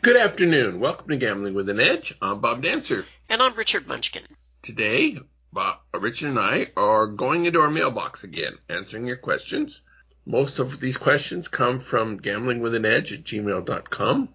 [0.00, 0.78] Good afternoon.
[0.78, 2.14] Welcome to Gambling with an Edge.
[2.22, 3.04] I'm Bob Dancer.
[3.28, 4.22] And I'm Richard Munchkin.
[4.62, 5.18] Today,
[5.52, 9.82] Bob, Richard and I are going into our mailbox again, answering your questions.
[10.24, 14.28] Most of these questions come from gamblingwithanedge at gmail.com.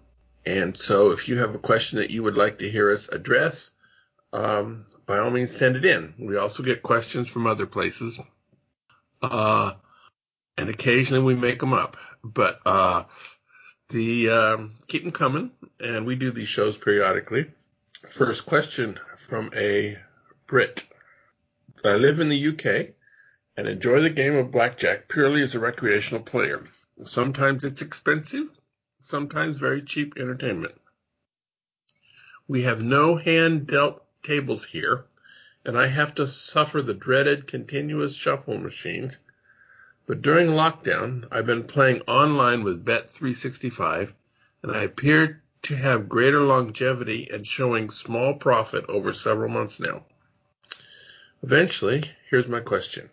[0.44, 3.70] And so if you have a question that you would like to hear us address,
[4.34, 6.12] um, by all means send it in.
[6.18, 8.20] We also get questions from other places.
[9.22, 9.72] Uh,
[10.58, 11.96] and occasionally we make them up.
[12.22, 13.04] But uh,
[13.94, 17.46] the um, keep them coming, and we do these shows periodically.
[18.08, 19.96] First question from a
[20.48, 20.84] Brit.
[21.84, 22.88] I live in the UK
[23.56, 26.64] and enjoy the game of blackjack purely as a recreational player.
[27.04, 28.48] Sometimes it's expensive,
[29.00, 30.74] sometimes very cheap entertainment.
[32.48, 35.04] We have no hand dealt tables here,
[35.64, 39.20] and I have to suffer the dreaded continuous shuffle machines
[40.06, 44.12] but during lockdown, I've been playing online with Bet365
[44.62, 50.04] and I appear to have greater longevity and showing small profit over several months now.
[51.42, 53.08] Eventually, here's my question.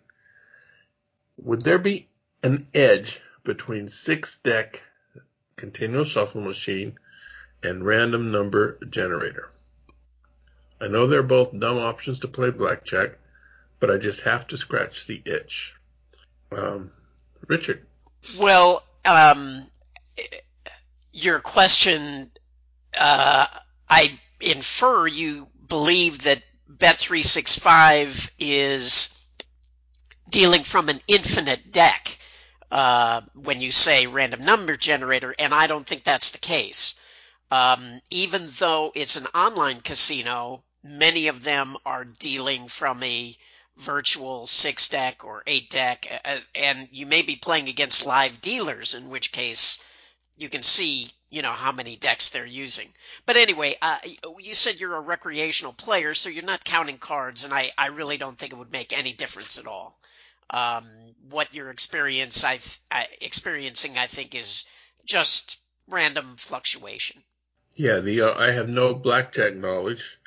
[1.38, 2.08] Would there be
[2.42, 4.82] an edge between six deck
[5.56, 6.98] continual shuffle machine
[7.62, 9.50] and random number generator?
[10.78, 13.18] I know they're both dumb options to play blackjack,
[13.80, 15.74] but I just have to scratch the itch.
[16.56, 16.92] Um,
[17.46, 17.86] Richard.
[18.38, 19.64] Well, um,
[21.12, 22.30] your question,
[22.98, 23.46] uh,
[23.88, 29.08] I infer you believe that Bet365 is
[30.28, 32.18] dealing from an infinite deck
[32.70, 36.94] uh, when you say random number generator, and I don't think that's the case.
[37.50, 43.36] Um, even though it's an online casino, many of them are dealing from a
[43.78, 46.06] virtual six deck or eight deck,
[46.54, 49.78] and you may be playing against live dealers, in which case
[50.36, 52.88] you can see, you know, how many decks they're using.
[53.26, 53.98] But anyway, uh,
[54.38, 58.16] you said you're a recreational player, so you're not counting cards, and I, I really
[58.16, 59.98] don't think it would make any difference at all.
[60.50, 60.84] Um,
[61.30, 62.60] what you're experience, I,
[62.90, 64.64] I, experiencing, I think, is
[65.04, 65.58] just
[65.88, 67.22] random fluctuation.
[67.74, 70.18] Yeah, the uh, I have no blackjack knowledge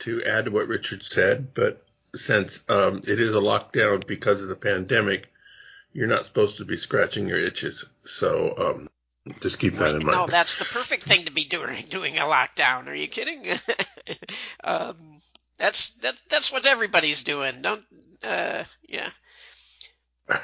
[0.00, 4.48] to add to what Richard said, but since um, it is a lockdown because of
[4.48, 5.30] the pandemic,
[5.92, 7.84] you're not supposed to be scratching your itches.
[8.02, 8.88] So um,
[9.40, 10.16] just keep that in mind.
[10.16, 12.86] No, that's the perfect thing to be doing doing a lockdown.
[12.86, 13.46] Are you kidding?
[14.64, 14.96] um,
[15.58, 17.62] that's that, that's what everybody's doing.
[17.62, 17.84] Don't
[18.22, 19.10] uh, yeah.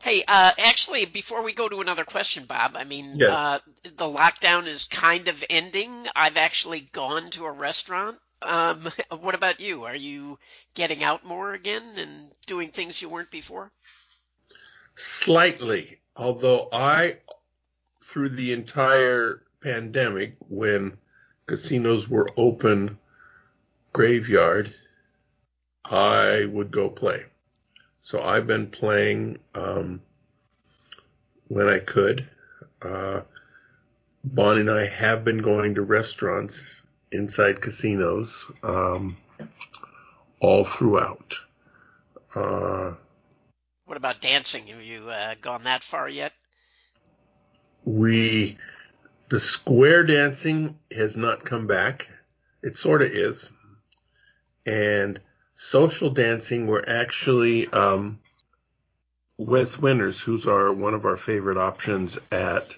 [0.00, 3.30] Hey, uh, actually, before we go to another question, Bob, I mean, yes.
[3.30, 5.92] uh, the lockdown is kind of ending.
[6.14, 8.88] I've actually gone to a restaurant um,
[9.20, 9.84] what about you?
[9.84, 10.38] Are you
[10.74, 12.10] getting out more again and
[12.46, 13.70] doing things you weren't before?
[14.94, 17.18] Slightly, although I,
[18.02, 20.98] through the entire pandemic, when
[21.46, 22.98] casinos were open
[23.92, 24.74] graveyard,
[25.84, 27.24] I would go play.
[28.02, 30.00] So I've been playing um,
[31.48, 32.28] when I could.
[32.82, 33.22] Uh,
[34.24, 36.77] Bonnie and I have been going to restaurants
[37.12, 39.16] inside casinos um,
[40.40, 41.34] all throughout.
[42.34, 42.92] Uh,
[43.86, 44.66] what about dancing?
[44.66, 46.32] Have you uh, gone that far yet?
[47.84, 48.58] We,
[49.30, 52.06] the square dancing has not come back.
[52.62, 53.50] It sort of is.
[54.66, 55.20] And
[55.54, 58.18] social dancing, we're actually, um,
[59.38, 62.76] Wes Winters, who's our, one of our favorite options at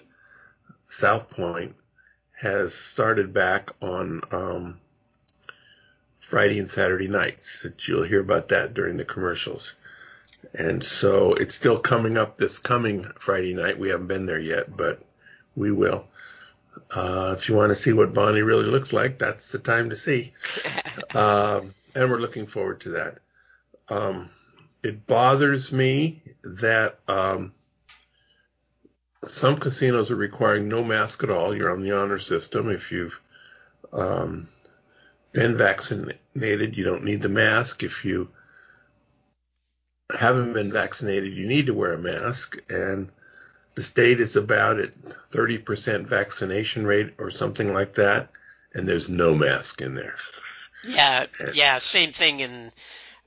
[0.87, 1.75] South Point,
[2.41, 4.79] has started back on um,
[6.19, 7.67] Friday and Saturday nights.
[7.87, 9.75] You'll hear about that during the commercials.
[10.55, 13.77] And so it's still coming up this coming Friday night.
[13.77, 15.03] We haven't been there yet, but
[15.55, 16.05] we will.
[16.89, 19.95] Uh, if you want to see what Bonnie really looks like, that's the time to
[19.95, 20.33] see.
[21.13, 23.19] um, and we're looking forward to that.
[23.87, 24.31] Um,
[24.81, 27.53] it bothers me that um,
[29.25, 31.55] some casinos are requiring no mask at all.
[31.55, 32.69] You're on the honor system.
[32.69, 33.19] If you've
[33.93, 34.47] um,
[35.31, 37.83] been vaccinated, you don't need the mask.
[37.83, 38.29] If you
[40.17, 42.57] haven't been vaccinated, you need to wear a mask.
[42.69, 43.09] And
[43.75, 44.99] the state is about at
[45.31, 48.29] 30% vaccination rate or something like that.
[48.73, 50.15] And there's no mask in there.
[50.83, 52.71] Yeah, yeah, same thing in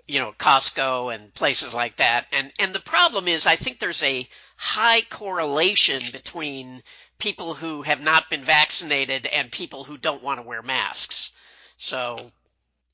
[0.08, 2.26] you know Costco and places like that.
[2.32, 4.26] And and the problem is, I think there's a
[4.64, 6.82] high correlation between
[7.18, 11.32] people who have not been vaccinated and people who don't want to wear masks.
[11.76, 12.32] So,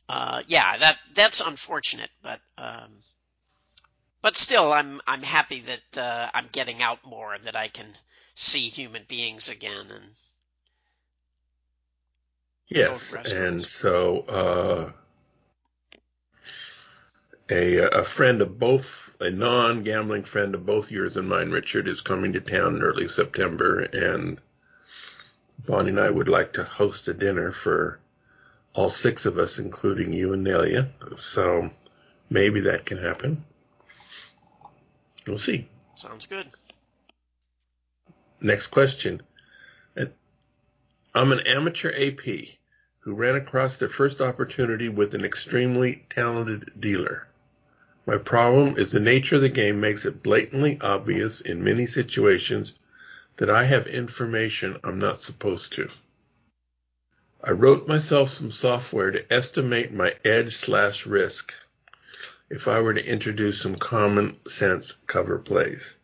[0.08, 2.90] uh, yeah, that that's unfortunate, but um,
[4.20, 7.94] but still, I'm I'm happy that uh, I'm getting out more and that I can
[8.34, 10.10] see human beings again and
[12.66, 14.92] Yes, and so uh,
[17.50, 22.00] a a friend of both, a non-gambling friend of both yours and mine, Richard, is
[22.00, 24.40] coming to town in early September, and
[25.66, 28.00] Bonnie and I would like to host a dinner for
[28.72, 30.88] all six of us, including you and Nelia.
[31.18, 31.70] So
[32.28, 33.44] maybe that can happen.
[35.26, 35.68] We'll see.
[35.94, 36.46] Sounds good.
[38.40, 39.22] Next question.
[41.12, 42.58] I'm an amateur AP
[43.00, 47.26] who ran across their first opportunity with an extremely talented dealer.
[48.10, 52.76] My problem is the nature of the game makes it blatantly obvious in many situations
[53.36, 55.88] that I have information I'm not supposed to.
[57.44, 61.54] I wrote myself some software to estimate my edge slash risk
[62.48, 65.94] if I were to introduce some common sense cover plays.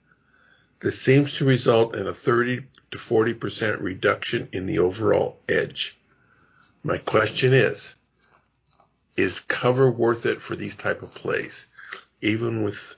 [0.79, 5.99] This seems to result in a 30 to 40% reduction in the overall edge.
[6.85, 7.97] My question is,
[9.17, 11.67] is cover worth it for these type of plays?
[12.21, 12.97] Even with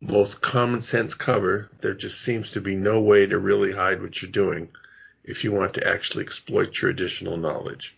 [0.00, 4.20] most common sense cover, there just seems to be no way to really hide what
[4.20, 4.68] you're doing
[5.24, 7.96] if you want to actually exploit your additional knowledge.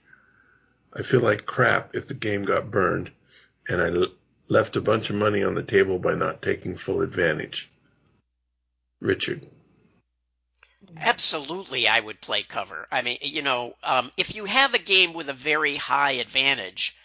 [0.92, 3.10] I feel like crap if the game got burned
[3.68, 4.12] and I l-
[4.48, 7.70] left a bunch of money on the table by not taking full advantage.
[9.00, 9.46] Richard.
[10.96, 12.86] Absolutely, I would play cover.
[12.90, 16.96] I mean, you know, um, if you have a game with a very high advantage,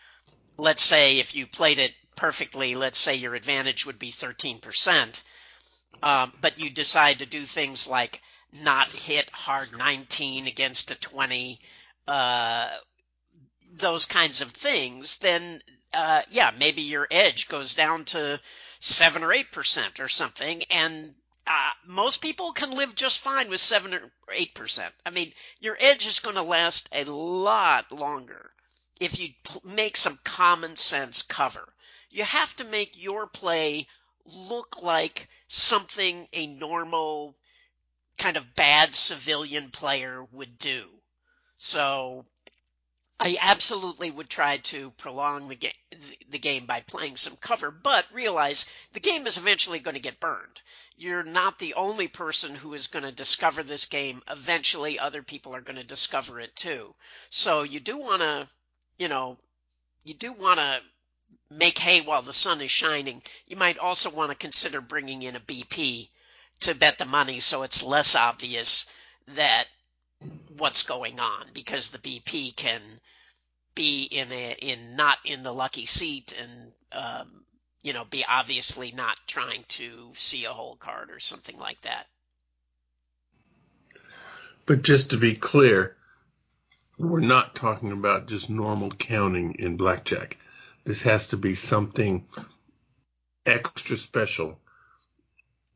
[0.58, 5.24] let's say if you played it perfectly, let's say your advantage would be 13%,
[6.04, 8.22] um, but you decide to do things like
[8.52, 11.60] not hit hard 19 against a 20,
[12.08, 12.70] uh,
[13.74, 15.62] those kinds of things, then
[15.94, 18.40] uh, yeah, maybe your edge goes down to
[18.80, 21.16] seven or eight percent or something, and
[21.46, 24.94] uh, most people can live just fine with seven or eight percent.
[25.06, 28.52] I mean, your edge is going to last a lot longer
[29.00, 29.30] if you
[29.64, 31.74] make some common sense cover.
[32.18, 33.88] You have to make your play
[34.26, 37.36] look like something a normal
[38.18, 40.90] kind of bad civilian player would do.
[41.58, 42.26] So
[43.20, 45.76] I absolutely would try to prolong the, ga-
[46.30, 50.20] the game by playing some cover, but realize the game is eventually going to get
[50.20, 50.62] burned
[50.98, 54.22] you're not the only person who is going to discover this game.
[54.30, 56.96] Eventually, other people are going to discover it too.
[57.30, 58.48] So you do want to,
[58.98, 59.38] you know,
[60.04, 60.82] you do want to
[61.50, 63.22] make hay while the sun is shining.
[63.48, 66.10] You might also want to consider bringing in a BP
[66.62, 68.86] to bet the money so it's less obvious
[69.36, 69.66] that
[70.58, 72.82] what's going on because the BP can
[73.76, 77.46] be in a in not in the lucky seat and um,
[77.84, 82.08] you know, be obviously not trying to see a whole card or something like that.
[84.66, 85.96] But just to be clear,
[86.98, 90.36] we're not talking about just normal counting in blackjack.
[90.88, 92.26] This has to be something
[93.46, 94.60] extra special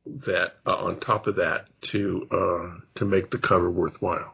[0.06, 4.34] that uh, on top of that to uh, to make the cover worthwhile.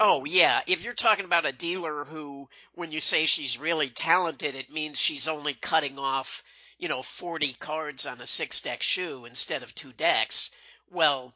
[0.00, 4.54] Oh yeah, if you're talking about a dealer who, when you say she's really talented,
[4.54, 6.42] it means she's only cutting off
[6.78, 10.50] you know, 40 cards on a six deck shoe instead of two decks,
[10.90, 11.32] well,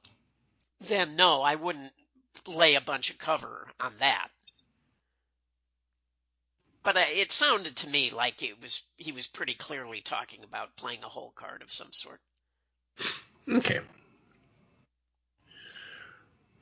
[0.80, 1.92] then no, I wouldn't
[2.46, 4.28] lay a bunch of cover on that.
[6.82, 11.04] But it sounded to me like it was he was pretty clearly talking about playing
[11.04, 12.20] a whole card of some sort.
[13.48, 13.80] Okay.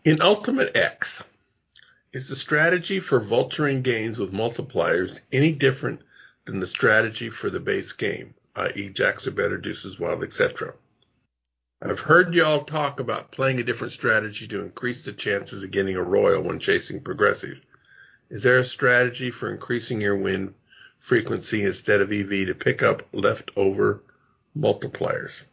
[0.04, 1.22] In Ultimate X,
[2.12, 6.00] is the strategy for vulturing gains with multipliers any different
[6.46, 8.34] than the strategy for the base game?
[8.56, 10.74] i.e., jacks are better, deuces wild, etc.
[11.80, 15.94] I've heard y'all talk about playing a different strategy to increase the chances of getting
[15.94, 17.60] a royal when chasing progressive.
[18.30, 20.54] Is there a strategy for increasing your win
[20.98, 24.02] frequency instead of EV to pick up leftover
[24.56, 25.44] multipliers?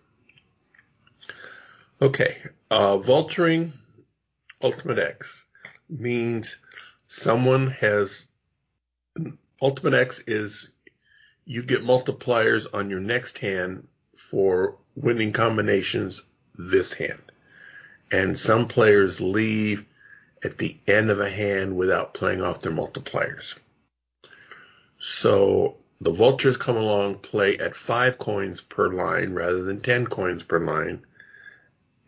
[2.01, 2.37] Okay,
[2.69, 3.71] uh, vulturing
[4.61, 5.45] Ultimate X
[5.89, 6.57] means
[7.07, 8.27] someone has
[9.61, 10.71] Ultimate X is
[11.45, 16.23] you get multipliers on your next hand for winning combinations
[16.55, 17.21] this hand.
[18.11, 19.85] And some players leave
[20.43, 23.57] at the end of a hand without playing off their multipliers.
[24.99, 30.43] So the vultures come along, play at five coins per line rather than 10 coins
[30.43, 31.05] per line,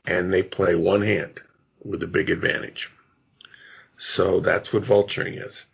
[0.05, 1.41] and they play one hand
[1.83, 2.91] with a big advantage.
[3.97, 5.65] So that's what vulturing is.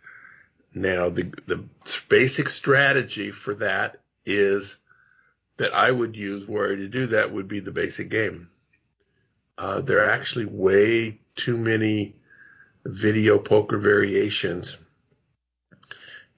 [0.74, 1.64] Now, the, the
[2.08, 4.76] basic strategy for that is
[5.56, 8.48] that I would use where to do that would be the basic game.
[9.56, 12.16] Uh, there are actually way too many
[12.84, 14.78] video poker variations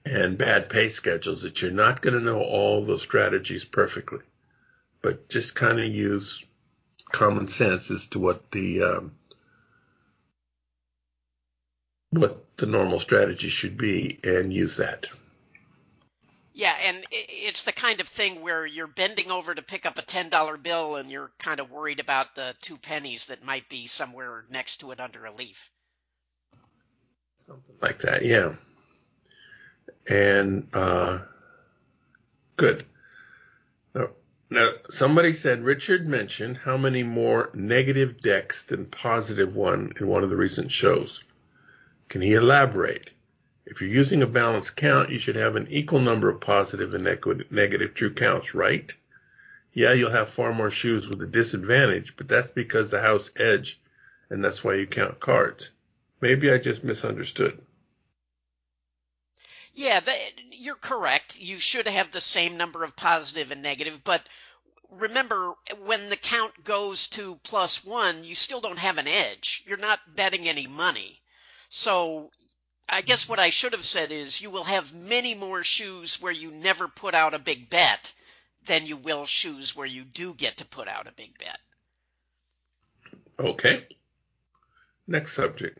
[0.05, 4.19] and bad pay schedules that you're not going to know all those strategies perfectly,
[5.01, 6.43] but just kind of use
[7.11, 9.11] common sense as to what the um,
[12.11, 15.07] what the normal strategy should be and use that.
[16.53, 20.01] Yeah, and it's the kind of thing where you're bending over to pick up a
[20.01, 24.43] $10 bill and you're kind of worried about the two pennies that might be somewhere
[24.49, 25.69] next to it under a leaf.
[27.47, 28.53] Something like that, yeah.
[30.09, 31.19] And uh,
[32.57, 32.85] good.
[33.95, 34.09] Now,
[34.49, 40.23] now, somebody said Richard mentioned how many more negative decks than positive one in one
[40.23, 41.23] of the recent shows.
[42.09, 43.11] Can he elaborate?
[43.65, 47.03] If you're using a balanced count, you should have an equal number of positive and
[47.51, 48.93] negative true counts, right?
[49.73, 53.79] Yeah, you'll have far more shoes with a disadvantage, but that's because the house edge,
[54.29, 55.71] and that's why you count cards.
[56.21, 57.61] Maybe I just misunderstood.
[59.73, 60.01] Yeah,
[60.51, 61.39] you're correct.
[61.39, 64.27] You should have the same number of positive and negative, but
[64.89, 65.53] remember,
[65.85, 69.63] when the count goes to plus one, you still don't have an edge.
[69.67, 71.21] You're not betting any money.
[71.69, 72.31] So
[72.89, 76.31] I guess what I should have said is you will have many more shoes where
[76.31, 78.13] you never put out a big bet
[78.65, 81.59] than you will shoes where you do get to put out a big bet.
[83.39, 83.85] Okay.
[85.05, 85.79] Next subject.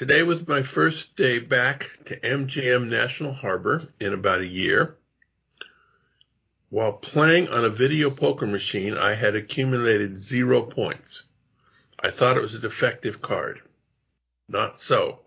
[0.00, 4.96] Today was my first day back to MGM National Harbor in about a year.
[6.70, 11.24] While playing on a video poker machine, I had accumulated zero points.
[12.02, 13.60] I thought it was a defective card.
[14.48, 15.18] Not so.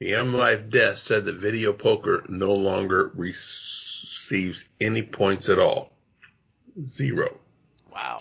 [0.00, 5.94] The M Life desk said that video poker no longer receives any points at all.
[6.84, 7.38] Zero.
[7.90, 8.18] Wow.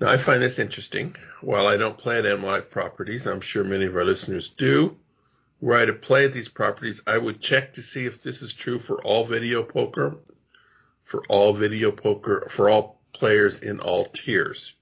[0.00, 1.14] Now I find this interesting.
[1.40, 4.96] While I don't play at M Life properties, I'm sure many of our listeners do.
[5.60, 8.52] Were I to play at these properties, I would check to see if this is
[8.52, 10.16] true for all video poker,
[11.04, 14.74] for all video poker, for all players in all tiers.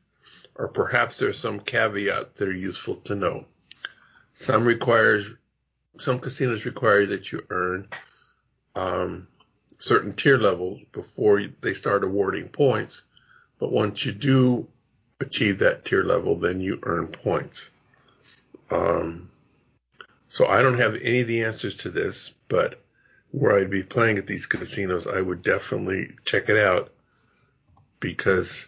[0.54, 3.44] Or perhaps there's some caveat that are useful to know.
[4.32, 5.34] Some requires
[5.98, 7.88] some casinos require that you earn
[8.74, 9.28] um,
[9.78, 13.04] certain tier levels before they start awarding points.
[13.58, 14.68] But once you do
[15.20, 17.70] achieve that tier level, then you earn points.
[18.70, 19.30] Um,
[20.28, 22.80] so I don't have any of the answers to this, but
[23.32, 26.92] where I'd be playing at these casinos, I would definitely check it out
[28.00, 28.66] because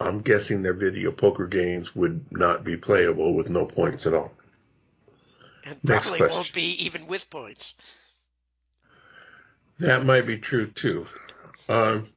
[0.00, 4.32] I'm guessing their video poker games would not be playable with no points at all.
[5.64, 7.74] And probably won't be even with points.
[9.78, 11.06] That might be true too.
[11.68, 12.08] Um,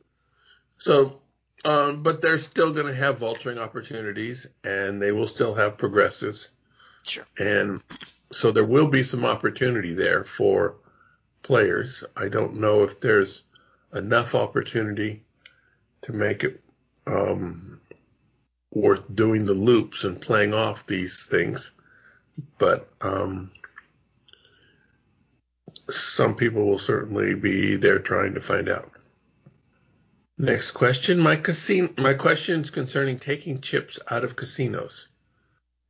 [0.77, 1.21] so,
[1.65, 6.51] um, but they're still going to have vulturing opportunities and they will still have progresses.
[7.03, 7.25] Sure.
[7.37, 7.81] And
[8.31, 10.77] so there will be some opportunity there for
[11.41, 12.03] players.
[12.15, 13.43] I don't know if there's
[13.93, 15.23] enough opportunity
[16.03, 16.61] to make it
[17.05, 17.81] um,
[18.71, 21.71] worth doing the loops and playing off these things
[22.57, 23.51] but um,
[25.89, 28.91] some people will certainly be there trying to find out.
[30.37, 31.19] Next question.
[31.19, 35.07] My casino, my questions concerning taking chips out of casinos.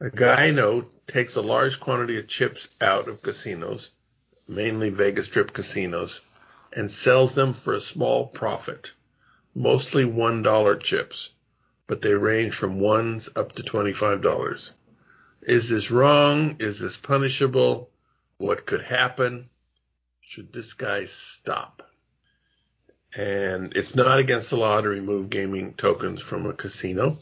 [0.02, 3.92] A guy I know takes a large quantity of chips out of casinos,
[4.46, 6.20] mainly Vegas Strip casinos,
[6.74, 8.92] and sells them for a small profit,
[9.56, 11.30] mostly $1 chips,
[11.88, 14.74] but they range from ones up to $25.
[15.42, 16.58] Is this wrong?
[16.60, 17.90] Is this punishable?
[18.38, 19.46] What could happen?
[20.20, 21.83] Should this guy stop?
[23.16, 27.20] And it's not against the law to remove gaming tokens from a casino.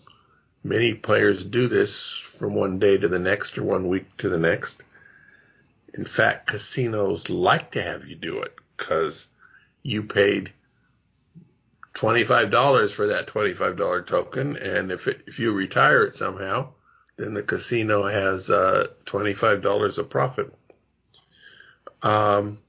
[0.63, 4.37] Many players do this from one day to the next or one week to the
[4.37, 4.83] next.
[5.93, 9.27] In fact, casinos like to have you do it because
[9.83, 10.53] you paid
[11.93, 14.55] $25 for that $25 token.
[14.55, 16.69] And if it, if you retire it somehow,
[17.17, 20.53] then the casino has uh, $25 of profit.
[22.01, 22.59] Um,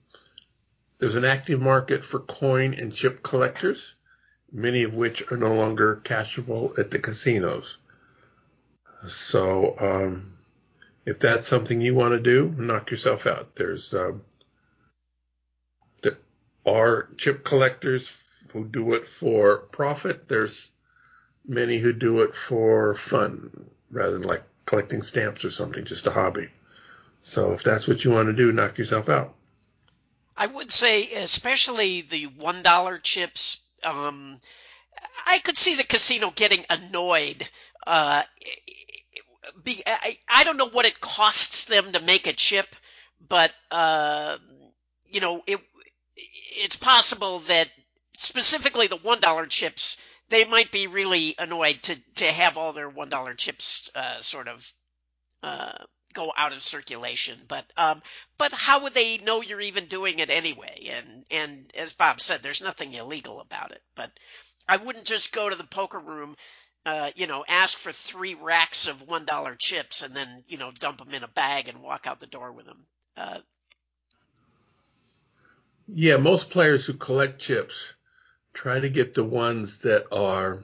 [1.02, 3.94] there's an active market for coin and chip collectors,
[4.52, 7.78] many of which are no longer cashable at the casinos.
[9.08, 10.34] So, um,
[11.04, 13.56] if that's something you want to do, knock yourself out.
[13.56, 14.22] There's um,
[16.04, 16.18] there
[16.64, 20.28] are chip collectors who do it for profit.
[20.28, 20.70] There's
[21.44, 26.12] many who do it for fun rather than like collecting stamps or something, just a
[26.12, 26.46] hobby.
[27.22, 29.34] So if that's what you want to do, knock yourself out.
[30.42, 33.60] I would say, especially the one dollar chips.
[33.84, 34.40] Um,
[35.24, 37.48] I could see the casino getting annoyed.
[37.86, 38.24] Uh,
[39.62, 42.74] be, I, I don't know what it costs them to make a chip,
[43.20, 44.38] but uh,
[45.06, 45.60] you know, it
[46.16, 47.70] it's possible that
[48.16, 49.96] specifically the one dollar chips,
[50.28, 54.48] they might be really annoyed to to have all their one dollar chips uh, sort
[54.48, 54.72] of
[55.44, 57.38] uh, go out of circulation.
[57.48, 58.02] But um,
[58.38, 60.90] but how would they know you're even doing it anyway?
[60.90, 63.82] And and as Bob said, there's nothing illegal about it.
[63.94, 64.10] But
[64.68, 66.36] I wouldn't just go to the poker room.
[66.84, 70.72] Uh, you know, ask for three racks of one dollar chips and then you know
[70.72, 72.84] dump them in a bag and walk out the door with them.
[73.16, 73.38] Uh,
[75.88, 77.94] yeah, most players who collect chips
[78.52, 80.62] try to get the ones that are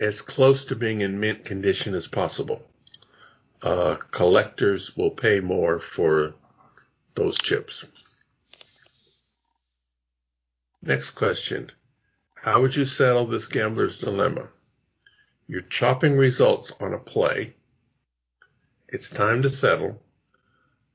[0.00, 2.62] as close to being in mint condition as possible.
[3.62, 6.34] Uh, collectors will pay more for
[7.14, 7.84] those chips.
[10.82, 11.70] Next question.
[12.34, 14.48] How would you settle this gambler's dilemma?
[15.46, 17.54] You're chopping results on a play.
[18.88, 20.02] It's time to settle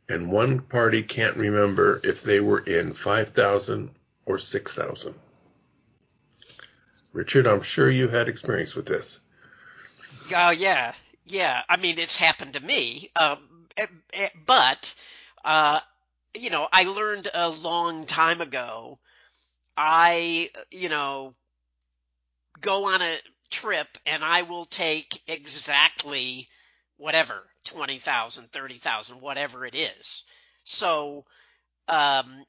[0.10, 3.90] and one party can't remember if they were in 5,000
[4.26, 5.14] or 6,000.
[7.14, 9.22] Richard, I'm sure you had experience with this.
[10.34, 10.94] Oh, yeah.
[11.28, 11.62] Yeah.
[11.70, 13.12] I mean, it's happened to me.
[13.16, 14.96] Um, eh, eh, but,
[15.44, 15.80] uh,
[16.36, 19.00] you know, I learned a long time ago.
[19.78, 21.36] I, you know,
[22.62, 23.20] go on a
[23.50, 26.48] trip and I will take exactly
[26.98, 30.24] whatever 20,000, 30,000, whatever it is.
[30.64, 31.26] So,
[31.88, 32.46] um,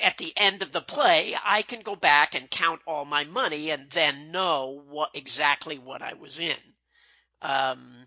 [0.00, 3.70] at the end of the play, I can go back and count all my money
[3.70, 6.69] and then know what exactly what I was in.
[7.42, 8.06] Um,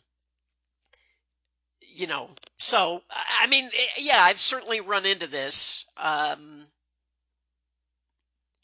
[1.82, 3.02] you know, so
[3.40, 5.86] I mean, yeah, I've certainly run into this.
[5.98, 6.66] Um,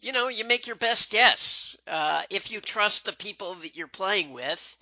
[0.02, 1.76] you know, you make your best guess.
[1.88, 4.78] Uh, if you trust the people that you're playing with,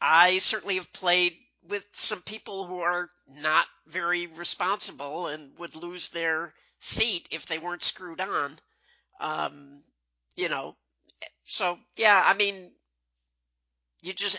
[0.00, 1.36] I certainly have played
[1.68, 3.10] with some people who are
[3.42, 8.58] not very responsible and would lose their feet if they weren't screwed on.
[9.20, 9.82] Um,
[10.36, 10.76] you know,
[11.44, 12.72] so yeah, I mean,
[14.00, 14.38] you just,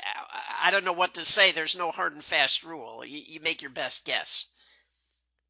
[0.64, 1.52] I don't know what to say.
[1.52, 3.04] There's no hard and fast rule.
[3.06, 4.46] You, you make your best guess.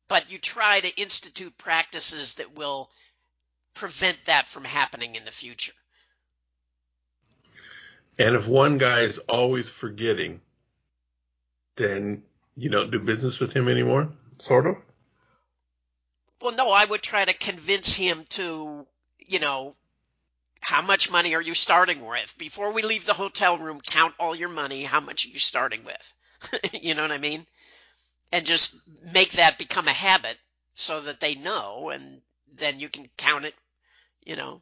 [0.07, 2.89] But you try to institute practices that will
[3.75, 5.73] prevent that from happening in the future.
[8.17, 10.41] And if one guy is always forgetting
[11.79, 12.21] then
[12.57, 14.75] you don't do business with him anymore, sort of?
[16.41, 18.85] Well, no, I would try to convince him to,
[19.25, 19.75] you know,
[20.61, 22.37] how much money are you starting with?
[22.37, 24.83] Before we leave the hotel room, count all your money.
[24.83, 26.13] How much are you starting with?
[26.73, 27.45] you know what I mean?
[28.31, 28.75] And just
[29.13, 30.37] make that become a habit
[30.75, 32.21] so that they know, and
[32.55, 33.55] then you can count it,
[34.23, 34.61] you know,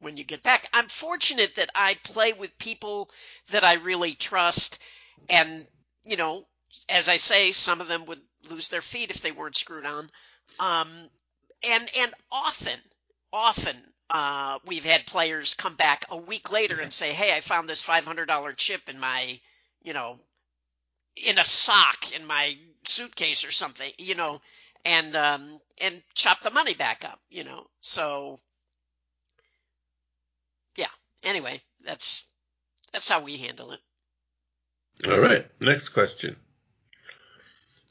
[0.00, 0.68] when you get back.
[0.72, 3.10] I'm fortunate that I play with people
[3.50, 4.78] that I really trust,
[5.28, 5.66] and
[6.04, 6.46] you know,
[6.88, 10.10] as I say, some of them would lose their feet if they weren't screwed on.
[10.60, 10.88] Um,
[11.68, 12.78] and and often,
[13.32, 13.76] often
[14.10, 17.82] uh, we've had players come back a week later and say, "Hey, I found this
[17.82, 19.40] five hundred dollar chip in my,
[19.82, 20.18] you know,
[21.16, 24.40] in a sock in my suitcase or something," you know,
[24.84, 27.66] and um, and chop the money back up, you know.
[27.80, 28.38] So,
[30.76, 30.86] yeah.
[31.24, 32.26] Anyway, that's
[32.92, 33.80] that's how we handle it.
[35.08, 35.46] All right.
[35.60, 36.36] Next question.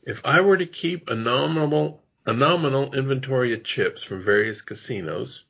[0.04, 5.46] If I were to keep a nominal a nominal inventory of chips from various casinos,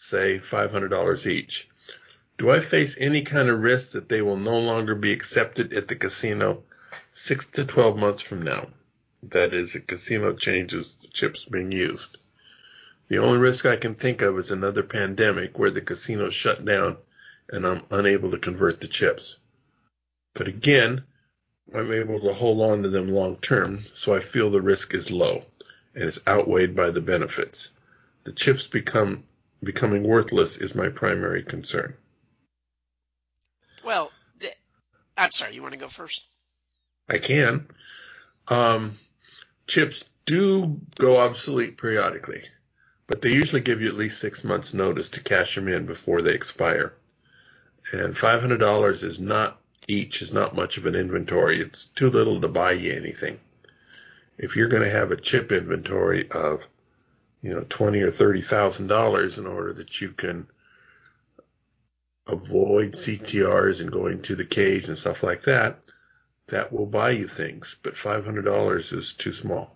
[0.00, 1.68] say $500 each,
[2.38, 5.88] do I face any kind of risk that they will no longer be accepted at
[5.88, 6.62] the casino
[7.12, 8.68] 6 to 12 months from now?
[9.24, 12.16] That is, the casino changes the chips being used.
[13.08, 16.96] The only risk I can think of is another pandemic where the casino shut down
[17.50, 19.36] and I'm unable to convert the chips.
[20.34, 21.02] But again,
[21.74, 25.10] I'm able to hold on to them long term, so I feel the risk is
[25.10, 25.44] low
[25.94, 27.70] and is outweighed by the benefits.
[28.24, 29.24] The chips become
[29.62, 31.94] becoming worthless is my primary concern.
[33.84, 34.10] Well,
[35.16, 36.26] I'm sorry, you want to go first?
[37.08, 37.66] I can.
[38.46, 38.98] Um,
[39.66, 42.42] chips do go obsolete periodically,
[43.06, 46.22] but they usually give you at least six months notice to cash them in before
[46.22, 46.94] they expire.
[47.92, 51.60] And $500 is not each is not much of an inventory.
[51.60, 53.40] It's too little to buy you anything.
[54.36, 56.68] If you're going to have a chip inventory of,
[57.42, 60.46] you know, twenty or thirty thousand dollars in order that you can
[62.26, 65.78] avoid CTRs and going to the cage and stuff like that,
[66.48, 67.78] that will buy you things.
[67.82, 69.74] But five hundred dollars is too small.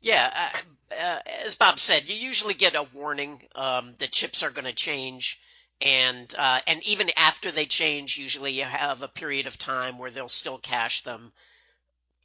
[0.00, 0.50] Yeah,
[0.90, 4.74] uh, as Bob said, you usually get a warning um, that chips are going to
[4.74, 5.40] change
[5.82, 10.10] and uh, and even after they change, usually you have a period of time where
[10.10, 11.32] they'll still cash them.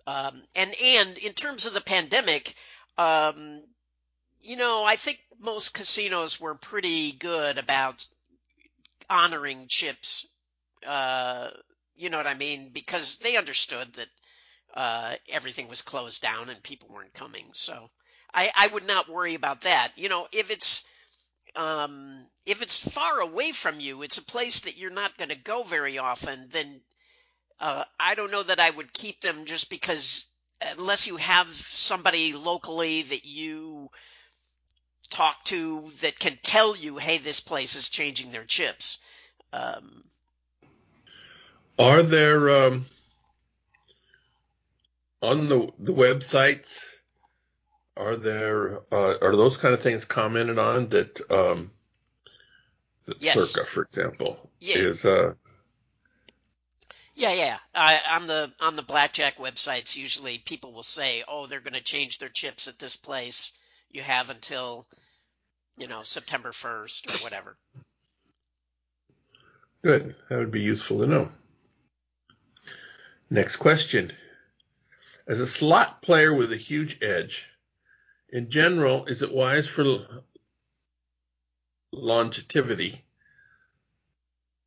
[0.06, 2.54] Um, and and in terms of the pandemic,
[3.00, 3.64] um,
[4.42, 8.06] you know, I think most casinos were pretty good about
[9.10, 10.26] honoring chips.
[10.86, 11.50] Uh,
[11.96, 12.70] you know what I mean?
[12.74, 14.08] Because they understood that
[14.74, 17.50] uh, everything was closed down and people weren't coming.
[17.54, 17.90] So
[18.34, 19.94] I, I would not worry about that.
[19.96, 20.84] You know, if it's
[21.56, 25.36] um, if it's far away from you, it's a place that you're not going to
[25.36, 26.48] go very often.
[26.52, 26.82] Then
[27.60, 30.28] uh, I don't know that I would keep them just because
[30.62, 33.90] unless you have somebody locally that you
[35.18, 39.00] talk to that can tell you, hey, this place is changing their chips.
[39.52, 40.04] Um,
[41.80, 42.86] Are there um,
[45.22, 46.84] on the the websites?
[47.96, 51.20] Are there uh, are those kind of things commented on that?
[51.32, 51.72] Um,
[53.06, 53.54] that Yes.
[53.54, 54.78] Circa, for example, Yeah.
[54.78, 55.34] is uh,
[57.16, 57.58] Yeah, yeah.
[57.74, 61.82] I, on the on the blackjack websites, usually people will say, "Oh, they're going to
[61.82, 63.54] change their chips at this place.
[63.90, 64.86] You have until,
[65.78, 67.58] you know, September first or whatever."
[69.88, 70.16] good.
[70.28, 71.32] That would be useful to know.
[73.30, 74.12] Next question.
[75.26, 77.48] As a slot player with a huge edge,
[78.28, 80.06] in general, is it wise for
[81.94, 83.02] longevity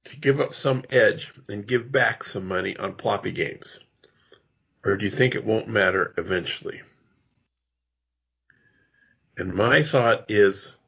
[0.05, 3.79] to give up some edge and give back some money on ploppy games?
[4.83, 6.81] Or do you think it won't matter eventually?
[9.37, 10.79] And my thought is,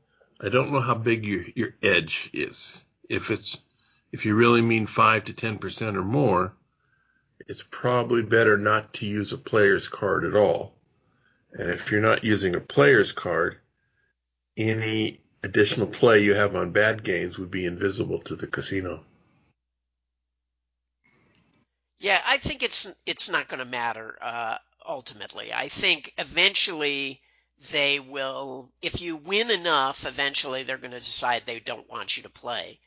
[0.42, 2.80] I don't know how big your, your edge is.
[3.08, 3.58] If it's,
[4.10, 6.52] if you really mean five to 10% or more,
[7.46, 10.74] it's probably better not to use a player's card at all.
[11.52, 13.58] And if you're not using a player's card,
[14.56, 19.04] any additional play you have on bad games would be invisible to the casino.
[21.98, 25.52] Yeah, I think it's it's not going to matter uh, ultimately.
[25.52, 27.20] I think eventually
[27.70, 32.24] they will, if you win enough, eventually they're going to decide they don't want you
[32.24, 32.80] to play.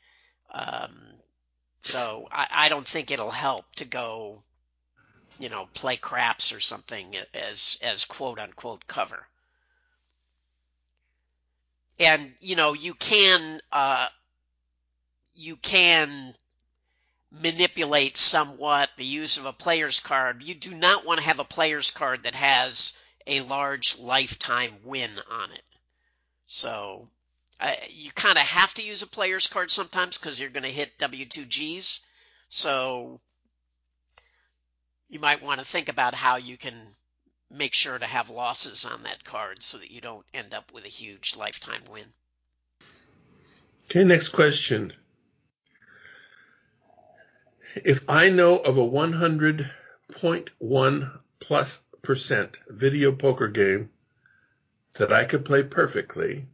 [0.52, 0.94] Um,
[1.82, 4.38] so I, I don't think it'll help to go,
[5.38, 9.26] you know, play craps or something as as quote unquote cover.
[11.98, 14.08] And you know, you can uh,
[15.34, 16.34] you can
[17.30, 20.42] manipulate somewhat the use of a player's card.
[20.42, 25.10] You do not want to have a player's card that has a large lifetime win
[25.30, 25.62] on it.
[26.46, 27.08] So
[27.60, 30.68] uh, you kind of have to use a player's card sometimes because you're going to
[30.68, 32.00] hit W2Gs.
[32.48, 33.20] So
[35.08, 36.74] you might want to think about how you can
[37.50, 40.84] make sure to have losses on that card so that you don't end up with
[40.84, 42.04] a huge lifetime win.
[43.84, 44.92] Okay, next question.
[47.76, 53.90] If I know of a 100.1 plus percent video poker game
[54.94, 56.46] that I could play perfectly,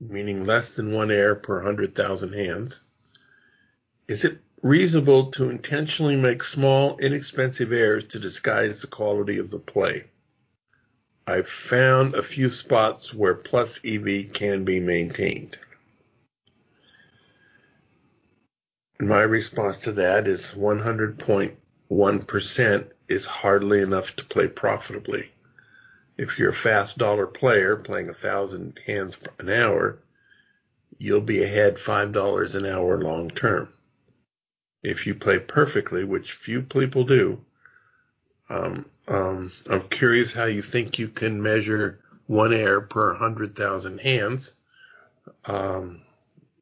[0.00, 2.80] meaning less than one error per 100,000 hands,
[4.08, 9.60] is it reasonable to intentionally make small, inexpensive errors to disguise the quality of the
[9.60, 10.10] play?
[11.28, 15.58] I've found a few spots where plus EV can be maintained.
[18.98, 20.56] My response to that is
[21.92, 25.30] 100.1% is hardly enough to play profitably.
[26.16, 29.98] If you're a fast dollar player playing a thousand hands an hour,
[30.96, 33.68] you'll be ahead $5 an hour long term.
[34.82, 37.44] If you play perfectly, which few people do,
[38.48, 44.54] um, um, I'm curious how you think you can measure one error per 100,000 hands.
[45.44, 46.00] Um,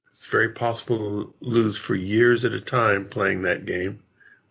[0.09, 4.03] it's very possible to lose for years at a time playing that game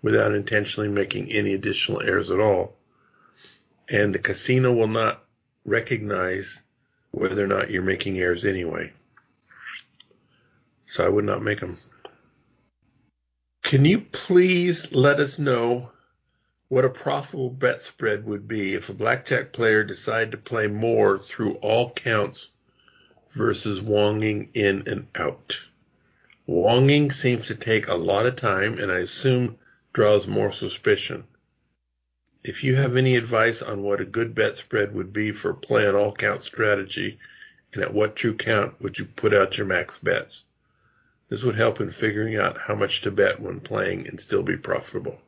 [0.01, 2.75] without intentionally making any additional errors at all.
[3.89, 5.23] And the casino will not
[5.65, 6.61] recognize
[7.11, 8.93] whether or not you're making errors anyway.
[10.85, 11.77] So I would not make them.
[13.63, 15.91] Can you please let us know
[16.69, 21.17] what a profitable bet spread would be if a blackjack player decided to play more
[21.17, 22.49] through all counts
[23.31, 25.59] versus wonging in and out?
[26.47, 29.59] Wonging seems to take a lot of time and I assume
[29.91, 31.27] draws more suspicion.
[32.43, 35.87] If you have any advice on what a good bet spread would be for play
[35.87, 37.19] on all count strategy
[37.73, 40.43] and at what true count would you put out your max bets?
[41.27, 44.57] This would help in figuring out how much to bet when playing and still be
[44.57, 45.21] profitable.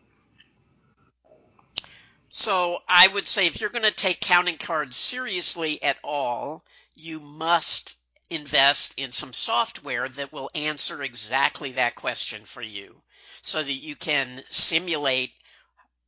[2.30, 6.64] So I would say if you're going to take counting cards seriously at all,
[6.96, 7.98] you must
[8.30, 13.02] invest in some software that will answer exactly that question for you
[13.42, 15.32] so that you can simulate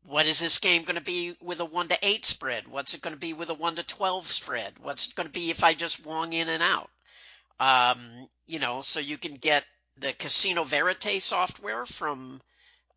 [0.05, 2.67] what is this game going to be with a 1 to 8 spread?
[2.67, 4.73] What's it going to be with a 1 to 12 spread?
[4.79, 6.89] What's it going to be if I just wong in and out?
[7.59, 9.63] Um, you know, so you can get
[9.97, 12.41] the Casino Verite software from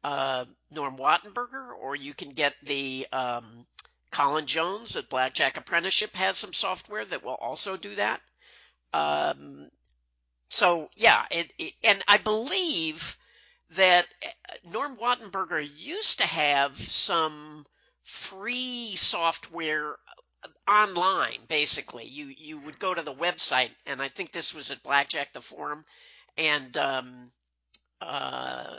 [0.02, 3.66] uh, Norm Wattenberger, or you can get the um,
[4.10, 8.20] Colin Jones at Blackjack Apprenticeship has some software that will also do that.
[8.92, 9.68] Um,
[10.48, 13.16] so yeah, it, it, and I believe
[13.70, 14.28] that uh,
[14.70, 17.66] Norm Wattenberger used to have some
[18.02, 19.96] free software
[20.44, 22.06] uh, online basically.
[22.06, 25.40] You you would go to the website and i think this was at blackjack the
[25.40, 25.84] forum
[26.38, 27.32] and um,
[28.00, 28.78] uh,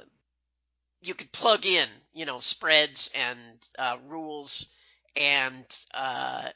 [1.02, 3.39] you could plug in you know spreads and
[3.78, 4.67] uh, rules
[5.15, 6.50] and uh,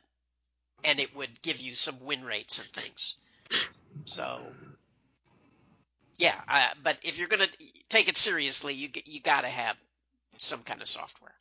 [0.84, 3.16] and it would give you some win rates and things.
[4.06, 4.42] So
[6.18, 9.76] yeah, but if you're going to take it seriously, you you got to have
[10.38, 11.34] some kind of software.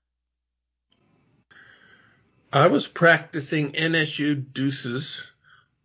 [2.52, 5.26] I was practicing NSU deuces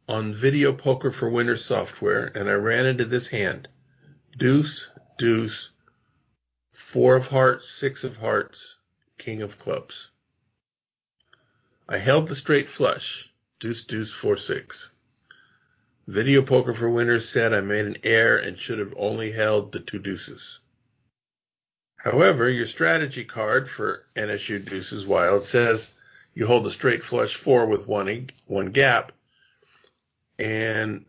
[0.07, 3.67] on Video Poker for Winners software, and I ran into this hand:
[4.37, 5.71] deuce, deuce,
[6.71, 8.77] four of hearts, six of hearts,
[9.17, 10.09] king of clubs.
[11.87, 14.89] I held the straight flush, deuce, deuce, four, six.
[16.07, 19.79] Video Poker for Winners said I made an error and should have only held the
[19.79, 20.59] two deuces.
[21.95, 25.91] However, your strategy card for NSU Deuces Wild says
[26.35, 29.13] you hold a straight flush four with one one gap,
[30.37, 31.05] and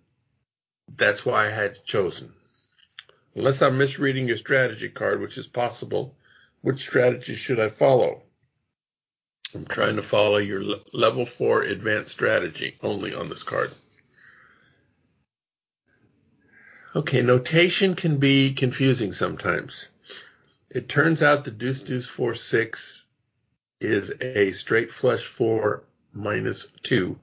[0.88, 2.32] that's why I had chosen.
[3.34, 6.16] Unless I'm misreading your strategy card, which is possible,
[6.62, 8.22] which strategy should I follow?
[9.54, 10.62] I'm trying to follow your
[10.94, 13.70] level four advanced strategy only on this card.
[16.96, 19.90] Okay, notation can be confusing sometimes.
[20.70, 23.06] It turns out the deuce deuce four six
[23.82, 27.18] is a straight flush four minus two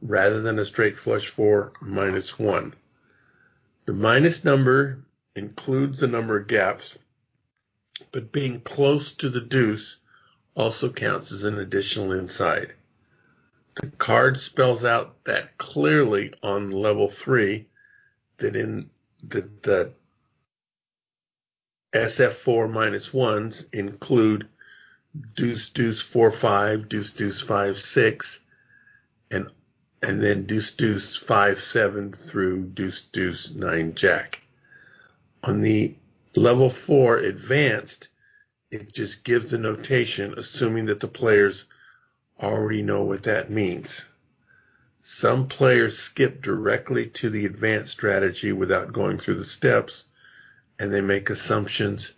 [0.00, 2.72] rather than a straight flush four minus one.
[3.84, 5.04] The minus number
[5.36, 6.96] includes the number of gaps,
[8.12, 9.98] but being close to the deuce
[10.54, 12.72] also counts as an additional inside.
[13.74, 17.66] The card spells out that clearly on level three
[18.38, 18.88] that in
[19.26, 19.92] the, the
[21.94, 24.48] SF4 minus ones include
[25.34, 28.40] deuce deuce four five, deuce deuce five six,
[29.30, 29.48] and
[30.02, 34.42] and then deuce deuce five seven through deuce deuce nine jack.
[35.42, 35.94] On the
[36.36, 38.08] level four advanced,
[38.70, 41.64] it just gives the notation, assuming that the players
[42.40, 44.06] already know what that means.
[45.02, 50.04] Some players skip directly to the advanced strategy without going through the steps,
[50.78, 52.14] and they make assumptions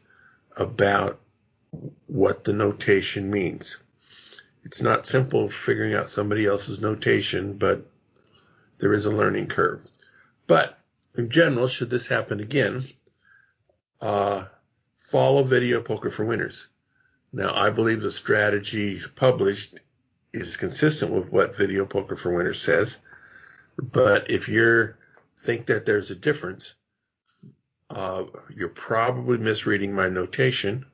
[0.56, 1.20] about
[2.06, 3.78] what the notation means.
[4.64, 7.86] It's not simple figuring out somebody else's notation, but
[8.78, 9.80] there is a learning curve.
[10.46, 10.78] But
[11.16, 12.88] in general, should this happen again,
[14.00, 14.46] uh,
[14.96, 16.68] follow Video Poker for Winners.
[17.32, 19.80] Now, I believe the strategy published
[20.32, 22.98] is consistent with what Video Poker for Winners says.
[23.76, 24.94] But if you
[25.38, 26.74] think that there's a difference,
[27.90, 30.86] uh, you're probably misreading my notation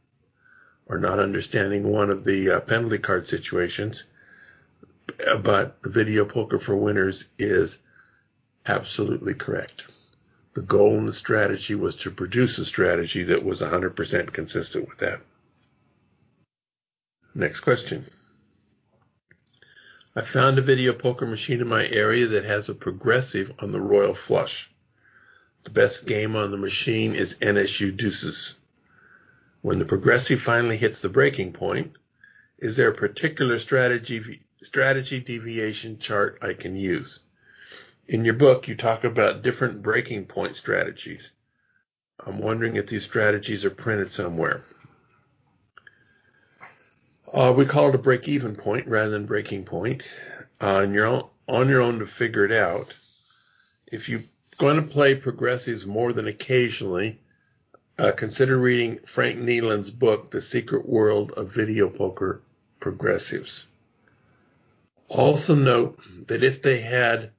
[0.87, 4.05] or not understanding one of the uh, penalty card situations.
[5.43, 7.79] But the Video Poker for Winners is
[8.67, 9.87] absolutely correct.
[10.55, 14.99] The goal in the strategy was to produce a strategy that was 100% consistent with
[14.99, 15.21] that.
[17.35, 18.07] Next question.
[20.19, 23.81] I found a video poker machine in my area that has a progressive on the
[23.81, 24.69] Royal Flush.
[25.63, 28.59] The best game on the machine is NSU Deuces.
[29.63, 31.93] When the progressive finally hits the breaking point,
[32.59, 37.21] is there a particular strategy strategy deviation chart I can use?
[38.09, 41.33] In your book, you talk about different breaking point strategies.
[42.19, 44.65] I'm wondering if these strategies are printed somewhere.
[47.33, 50.09] Uh, we call it a break-even point rather than breaking point.
[50.61, 52.95] Uh, and you're on, on your own to figure it out.
[53.87, 54.25] If you're
[54.59, 57.21] going to play progressives more than occasionally,
[57.99, 62.43] uh, consider reading Frank Kneeland's book, The Secret World of Video Poker
[62.81, 63.67] Progressives.
[65.09, 67.31] Also note that if they had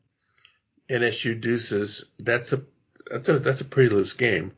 [0.90, 2.64] NSU deuces, that's a
[3.10, 4.52] that's a that's a pretty loose game.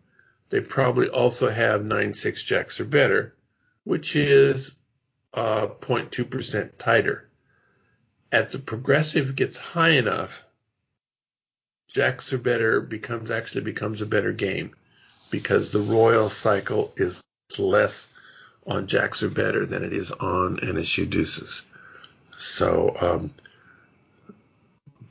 [0.49, 3.35] They probably also have nine six jacks or better,
[3.83, 4.75] which is
[5.33, 7.27] uh, 0.2% tighter.
[8.31, 10.45] As the progressive gets high enough,
[11.87, 14.73] jacks are better becomes actually becomes a better game
[15.29, 17.23] because the royal cycle is
[17.57, 18.11] less
[18.65, 21.63] on jacks are better than it is on NSU deuces.
[22.37, 23.31] So, um,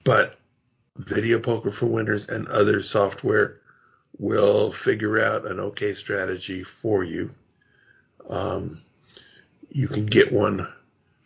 [0.05, 0.39] but
[0.97, 3.61] Video Poker for Winners and other software
[4.19, 7.31] will figure out an okay strategy for you.
[8.29, 8.83] Um,
[9.71, 10.69] you can get one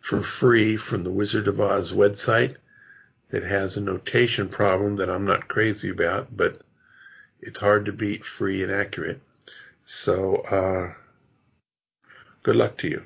[0.01, 2.57] for free from the Wizard of Odds website
[3.31, 6.61] It has a notation problem that I'm not crazy about, but
[7.41, 9.21] it's hard to beat free and accurate.
[9.87, 10.93] So, uh,
[12.43, 13.05] good luck to you.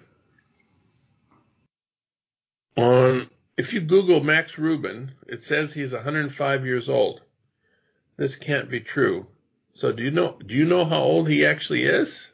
[2.77, 7.23] On, if you Google Max Rubin, it says he's 105 years old.
[8.17, 9.27] This can't be true.
[9.73, 12.31] So do you know, do you know how old he actually is?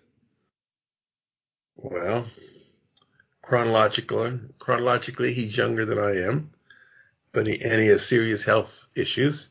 [1.77, 2.27] Well,
[3.45, 6.51] chronologically, chronologically, he's younger than I am,
[7.33, 9.51] but he, and he has serious health issues.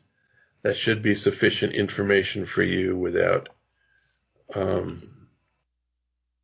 [0.62, 3.50] That should be sufficient information for you without
[4.54, 5.28] um,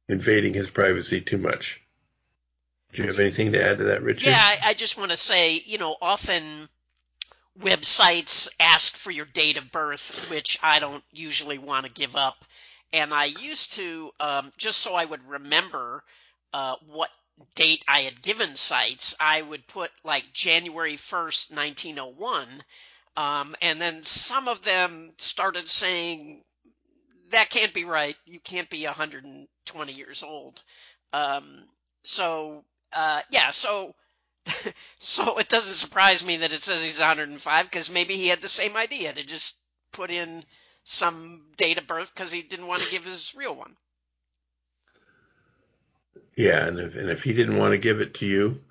[0.08, 1.82] invading his privacy too much.
[2.92, 4.28] Do you have anything to add to that, Richard?
[4.28, 6.44] Yeah, I, I just want to say, you know, often
[7.60, 12.44] websites ask for your date of birth, which I don't usually want to give up.
[12.92, 16.04] And I used to, um, just so I would remember
[16.52, 17.10] uh, what
[17.54, 22.62] date I had given sites, I would put like January 1st, 1901.
[23.16, 26.42] Um, and then some of them started saying,
[27.30, 28.16] that can't be right.
[28.26, 30.62] You can't be 120 years old.
[31.12, 31.64] Um,
[32.02, 33.94] so, uh, yeah, so,
[34.98, 38.48] so it doesn't surprise me that it says he's 105 because maybe he had the
[38.48, 39.56] same idea to just
[39.92, 40.44] put in
[40.84, 43.76] some date of birth because he didn't want to give his real one.
[46.40, 48.62] Yeah, and if, and if he didn't want to give it to you,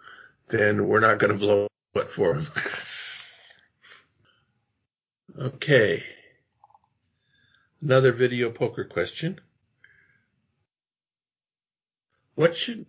[0.48, 2.48] then we're not going to blow it for him.
[5.40, 6.04] okay.
[7.80, 9.40] Another video poker question.
[12.34, 12.88] What should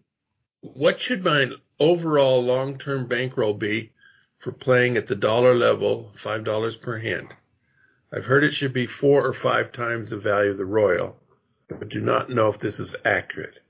[0.62, 3.92] what should my overall long-term bankroll be
[4.38, 7.28] for playing at the dollar level, five dollars per hand?
[8.10, 11.20] I've heard it should be four or five times the value of the royal,
[11.68, 13.60] but do not know if this is accurate.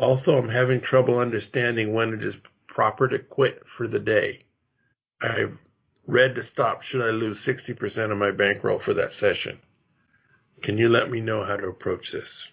[0.00, 4.44] Also, I'm having trouble understanding when it is proper to quit for the day.
[5.20, 5.58] I've
[6.06, 9.60] read to stop should I lose 60% of my bankroll for that session.
[10.62, 12.50] Can you let me know how to approach this?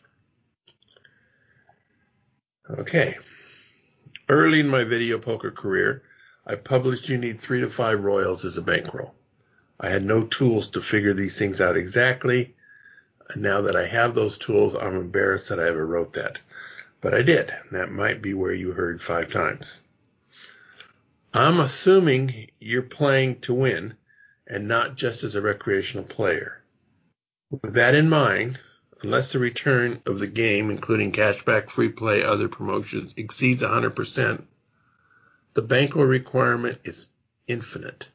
[2.69, 3.17] Okay.
[4.27, 6.03] Early in my video poker career,
[6.45, 9.15] I published you need three to five royals as a bankroll.
[9.79, 12.55] I had no tools to figure these things out exactly.
[13.29, 16.41] And now that I have those tools, I'm embarrassed that I ever wrote that.
[16.99, 17.53] But I did.
[17.71, 19.81] That might be where you heard five times.
[21.33, 23.95] I'm assuming you're playing to win
[24.47, 26.63] and not just as a recreational player.
[27.51, 28.59] With that in mind,
[29.03, 34.43] unless the return of the game, including cashback, free play, other promotions, exceeds 100%,
[35.53, 37.09] the bankroll requirement is
[37.47, 38.09] infinite.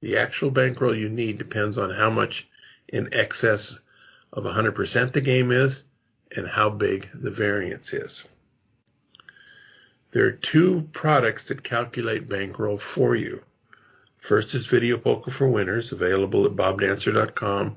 [0.00, 2.48] The actual bankroll you need depends on how much
[2.88, 3.78] in excess
[4.32, 5.84] of 100% the game is
[6.34, 8.26] and how big the variance is.
[10.10, 13.42] There are two products that calculate bankroll for you.
[14.16, 17.76] First is Video Poker for Winners, available at bobdancer.com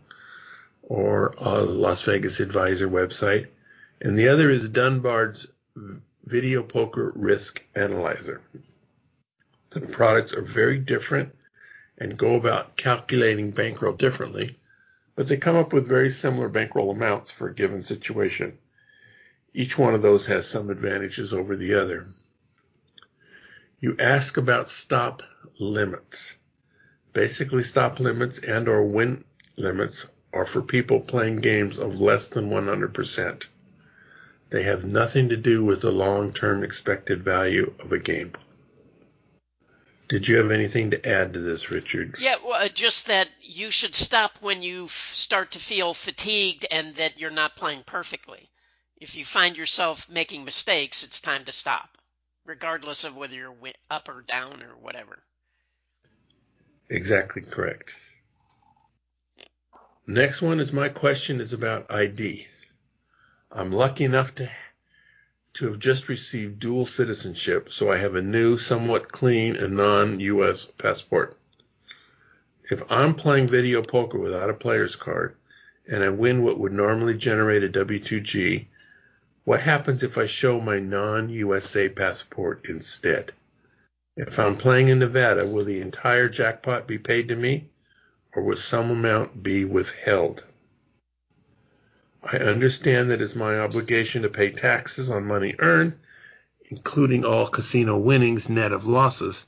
[0.83, 3.47] or a Las Vegas Advisor website,
[4.01, 5.47] and the other is Dunbar's
[6.25, 8.41] Video Poker Risk Analyzer.
[9.69, 11.35] The products are very different
[11.97, 14.57] and go about calculating bankroll differently,
[15.21, 18.57] but they come up with very similar bankroll amounts for a given situation.
[19.53, 22.07] Each one of those has some advantages over the other.
[23.79, 25.21] You ask about stop
[25.59, 26.39] limits.
[27.13, 29.23] Basically, stop limits and or win
[29.57, 33.45] limits are for people playing games of less than 100%.
[34.49, 38.33] They have nothing to do with the long-term expected value of a game.
[40.11, 42.17] Did you have anything to add to this, Richard?
[42.19, 46.65] Yeah, well, uh, just that you should stop when you f- start to feel fatigued
[46.69, 48.49] and that you're not playing perfectly.
[48.97, 51.97] If you find yourself making mistakes, it's time to stop,
[52.43, 53.55] regardless of whether you're
[53.89, 55.23] up or down or whatever.
[56.89, 57.95] Exactly correct.
[60.05, 62.47] Next one is my question is about ID.
[63.49, 64.51] I'm lucky enough to
[65.61, 70.65] to have just received dual citizenship, so I have a new, somewhat clean and non-US
[70.65, 71.37] passport.
[72.71, 75.35] If I'm playing video poker without a player's card
[75.87, 78.65] and I win what would normally generate a W2G,
[79.43, 83.31] what happens if I show my non-USA passport instead?
[84.17, 87.69] If I'm playing in Nevada, will the entire jackpot be paid to me
[88.33, 90.43] or will some amount be withheld?
[92.23, 95.93] I understand that it's my obligation to pay taxes on money earned,
[96.69, 99.47] including all casino winnings net of losses,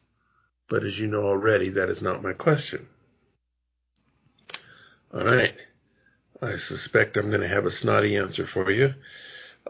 [0.67, 2.87] but as you know already, that is not my question.
[5.13, 5.55] All right.
[6.41, 8.95] I suspect I'm going to have a snotty answer for you.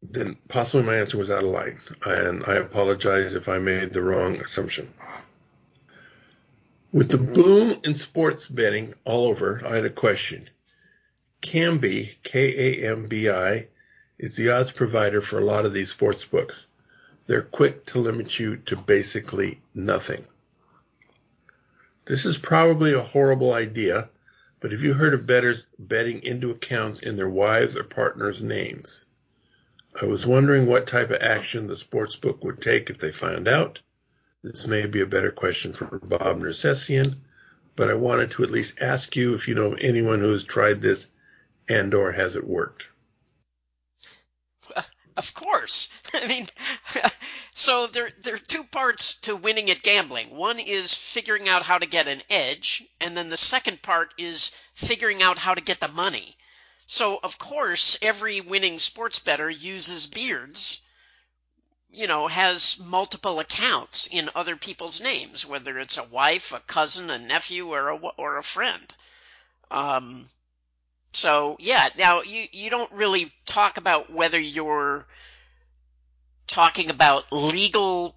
[0.00, 4.00] then possibly my answer was out of line, and I apologize if I made the
[4.00, 4.90] wrong assumption.
[6.96, 10.48] With the boom in sports betting all over, I had a question.
[11.42, 13.66] Kambi, K-A-M-B-I,
[14.18, 16.64] is the odds provider for a lot of these sports books.
[17.26, 20.24] They're quick to limit you to basically nothing.
[22.06, 24.08] This is probably a horrible idea,
[24.60, 29.04] but have you heard of bettors betting into accounts in their wives' or partners' names?
[30.00, 33.48] I was wondering what type of action the sports book would take if they found
[33.48, 33.80] out,
[34.46, 37.16] this may be a better question for Bob Nersesian,
[37.74, 40.44] but I wanted to at least ask you if you know of anyone who has
[40.44, 41.08] tried this
[41.68, 42.88] and or has it worked.
[45.16, 45.88] Of course.
[46.14, 46.46] I mean,
[47.52, 50.36] so there there are two parts to winning at gambling.
[50.36, 54.52] One is figuring out how to get an edge, and then the second part is
[54.74, 56.36] figuring out how to get the money.
[56.86, 60.82] So of course, every winning sports bettor uses beards
[61.90, 67.10] you know, has multiple accounts in other people's names, whether it's a wife, a cousin,
[67.10, 68.94] a nephew, or a, or a friend.
[69.70, 70.26] Um,
[71.12, 75.06] so yeah, now you, you don't really talk about whether you're
[76.46, 78.14] talking about legal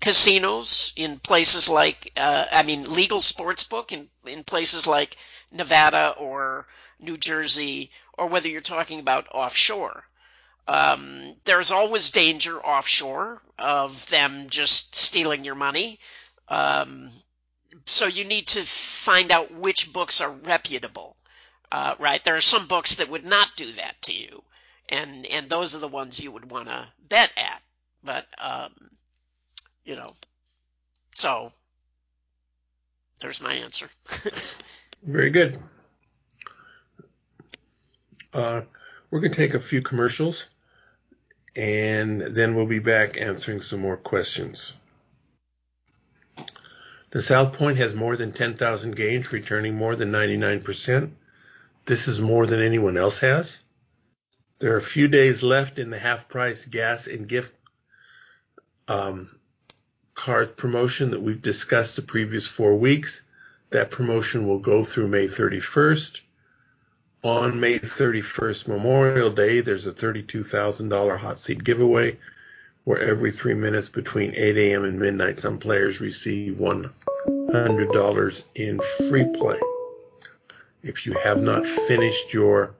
[0.00, 5.16] casinos in places like, uh, I mean, legal sports book in, in places like
[5.50, 6.66] Nevada or
[7.00, 10.04] New Jersey, or whether you're talking about offshore.
[10.68, 16.00] Um, there's always danger offshore of them just stealing your money.
[16.48, 17.08] Um,
[17.84, 21.16] so you need to find out which books are reputable,
[21.70, 22.22] uh, right?
[22.24, 24.42] There are some books that would not do that to you,
[24.88, 27.62] and and those are the ones you would want to bet at.
[28.02, 28.72] But um,
[29.84, 30.14] you know,
[31.14, 31.50] so
[33.20, 33.88] there's my answer.
[35.04, 35.58] Very good.
[38.32, 38.62] Uh,
[39.10, 40.48] we're going to take a few commercials
[41.56, 44.74] and then we'll be back answering some more questions.
[47.10, 51.10] The South Point has more than 10,000 games, returning more than 99%.
[51.86, 53.58] This is more than anyone else has.
[54.58, 57.54] There are a few days left in the half price gas and gift
[58.88, 59.30] um,
[60.14, 63.22] card promotion that we've discussed the previous four weeks.
[63.70, 66.20] That promotion will go through May 31st.
[67.26, 72.18] On May 31st, Memorial Day, there's a $32,000 hot seat giveaway
[72.84, 74.84] where every three minutes between 8 a.m.
[74.84, 79.58] and midnight, some players receive $100 in free play.
[80.84, 82.76] If you have not finished your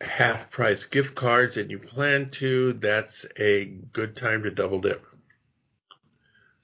[0.00, 5.04] half price gift cards and you plan to, that's a good time to double dip.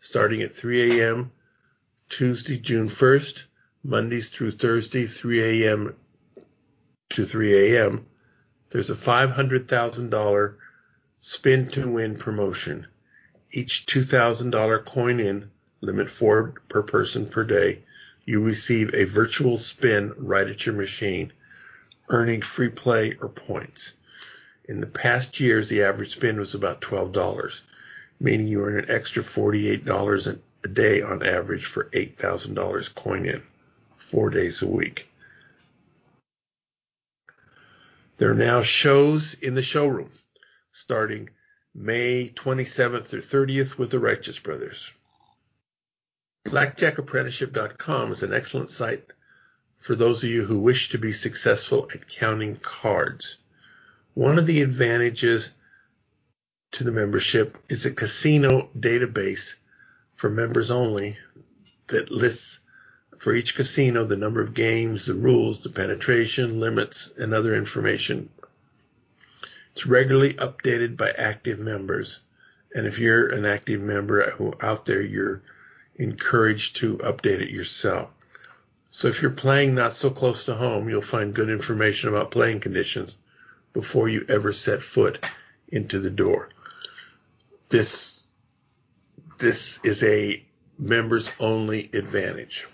[0.01, 1.33] Starting at 3 a.m.
[2.09, 3.45] Tuesday, June 1st,
[3.85, 5.97] Mondays through Thursday, 3 a.m.
[7.11, 8.07] to 3 a.m.
[8.71, 10.55] There's a $500,000
[11.19, 12.87] spin to win promotion.
[13.51, 17.83] Each $2,000 coin in, limit four per person per day,
[18.25, 21.33] you receive a virtual spin right at your machine,
[22.09, 23.95] earning free play or points.
[24.65, 27.63] In the past years, the average spin was about $12,
[28.21, 33.43] meaning you earn an extra $48 a day on average for $8,000 coin in,
[34.03, 35.09] four days a week.
[38.19, 40.11] There are now shows in the showroom
[40.73, 41.31] starting
[41.75, 44.93] May 27th through 30th with the Righteous Brothers.
[46.47, 49.07] BlackjackApprenticeship.com is an excellent site
[49.79, 53.39] for those of you who wish to be successful at counting cards.
[54.15, 55.53] One of the advantages
[56.73, 59.57] to the membership is a casino database
[60.17, 61.19] for members only
[61.89, 62.61] that lists
[63.23, 68.29] for each casino the number of games, the rules, the penetration, limits, and other information.
[69.71, 72.19] It's regularly updated by active members.
[72.75, 75.41] And if you're an active member out there, you're
[75.95, 78.11] encouraged to update it yourself.
[78.91, 82.59] So if you're playing not so close to home, you'll find good information about playing
[82.59, 83.15] conditions
[83.73, 85.25] before you ever set foot
[85.69, 86.49] into the door.
[87.69, 88.25] This
[89.39, 90.45] this is a
[90.77, 92.67] members only advantage.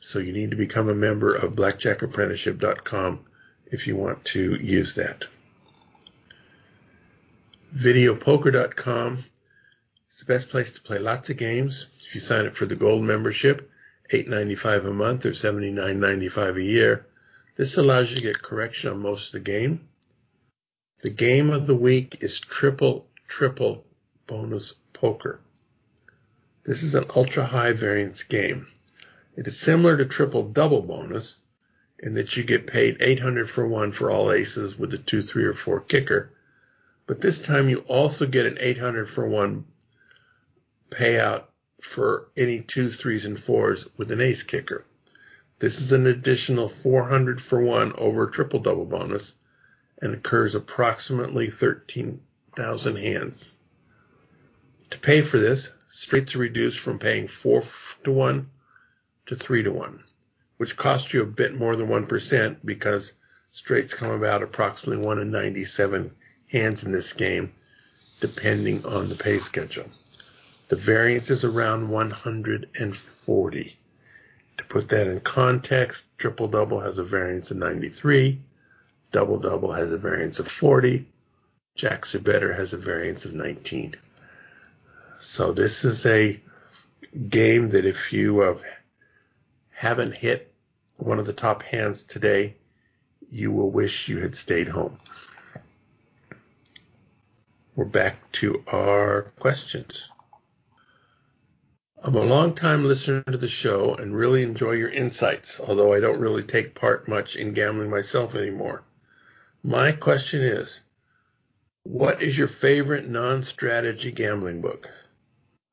[0.00, 3.20] So you need to become a member of blackjackapprenticeship.com
[3.66, 5.26] if you want to use that.
[7.74, 9.24] Videopoker.com
[10.08, 11.88] is the best place to play lots of games.
[12.00, 13.70] If you sign up for the gold membership,
[14.10, 17.06] $8.95 a month or $79.95 a year,
[17.56, 19.88] this allows you to get correction on most of the game.
[21.02, 23.84] The game of the week is triple triple
[24.26, 25.40] bonus poker.
[26.64, 28.68] This is an ultra high variance game.
[29.38, 31.36] It is similar to triple double bonus
[32.00, 35.44] in that you get paid 800 for one for all aces with a 2, 3,
[35.44, 36.32] or 4 kicker.
[37.06, 39.66] But this time you also get an 800 for one
[40.90, 41.44] payout
[41.80, 44.84] for any 2s, 3s, and 4s with an ace kicker.
[45.60, 49.36] This is an additional 400 for one over triple double bonus
[50.02, 53.56] and occurs approximately 13,000 hands.
[54.90, 57.62] To pay for this, straights are reduced from paying 4
[58.02, 58.50] to 1
[59.28, 60.02] to 3 to 1,
[60.56, 63.14] which costs you a bit more than 1% because
[63.52, 66.10] straights come about approximately 1 in 97
[66.50, 67.52] hands in this game,
[68.20, 69.86] depending on the pay schedule.
[70.68, 73.76] The variance is around 140.
[74.58, 78.40] To put that in context, triple double has a variance of 93,
[79.10, 81.06] Double Double has a variance of 40.
[81.74, 83.96] Jacks are better has a variance of 19.
[85.18, 86.40] So this is a
[87.28, 88.58] game that if you uh,
[89.78, 90.52] haven't hit
[90.96, 92.56] one of the top hands today,
[93.30, 94.98] you will wish you had stayed home.
[97.76, 100.08] We're back to our questions.
[102.02, 106.00] I'm a long time listener to the show and really enjoy your insights, although I
[106.00, 108.82] don't really take part much in gambling myself anymore.
[109.62, 110.80] My question is,
[111.84, 114.90] what is your favorite non-strategy gambling book?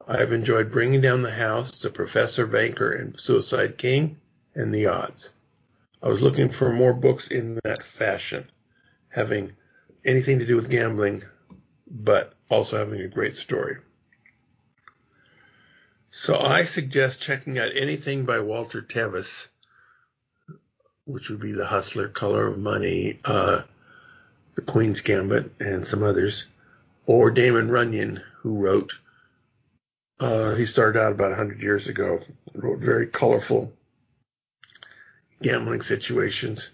[0.08, 4.20] I've enjoyed Bringing Down the House, The Professor Banker, and Suicide King,
[4.54, 5.34] and The Odds.
[6.02, 8.48] I was looking for more books in that fashion,
[9.10, 9.54] having
[10.06, 11.24] anything to do with gambling,
[11.90, 13.78] but also having a great story.
[16.12, 19.50] So I suggest checking out anything by Walter Tevis,
[21.06, 23.64] which would be The Hustler, Color of Money, uh,
[24.54, 26.48] the Queen's Gambit, and some others,
[27.08, 29.00] or Damon Runyon, who wrote.
[30.20, 32.20] Uh, he started out about 100 years ago,
[32.54, 33.74] wrote very colorful
[35.42, 36.72] gambling situations.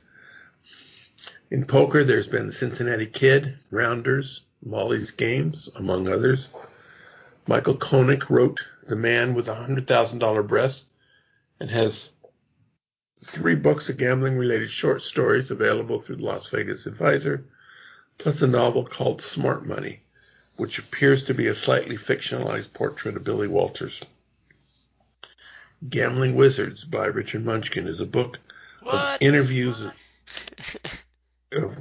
[1.50, 6.50] In poker, there's been the Cincinnati Kid, Rounders, Molly's Games, among others.
[7.48, 10.86] Michael Konik wrote The Man with a $100,000 Breast
[11.60, 12.10] and has
[13.24, 17.46] three books of gambling related short stories available through the Las Vegas Advisor
[18.18, 20.04] plus a novel called Smart Money,
[20.62, 24.03] which appears to be a slightly fictionalized portrait of Billy Walters.
[25.89, 28.38] Gambling Wizards by Richard Munchkin is a book
[28.84, 28.93] what?
[28.93, 29.82] of interviews
[31.51, 31.78] of,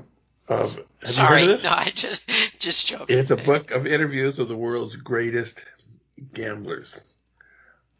[0.48, 2.24] of Sorry, no, I just
[2.58, 3.18] just joking.
[3.18, 5.62] It's a book of interviews of the world's greatest
[6.32, 6.98] gamblers.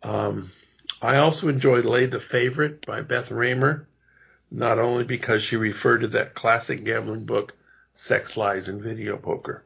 [0.03, 0.51] Um,
[1.03, 3.87] I also enjoyed Lay the Favorite by Beth Raymer,
[4.51, 7.55] not only because she referred to that classic gambling book
[7.93, 9.63] Sex, Lies, and Video Poker.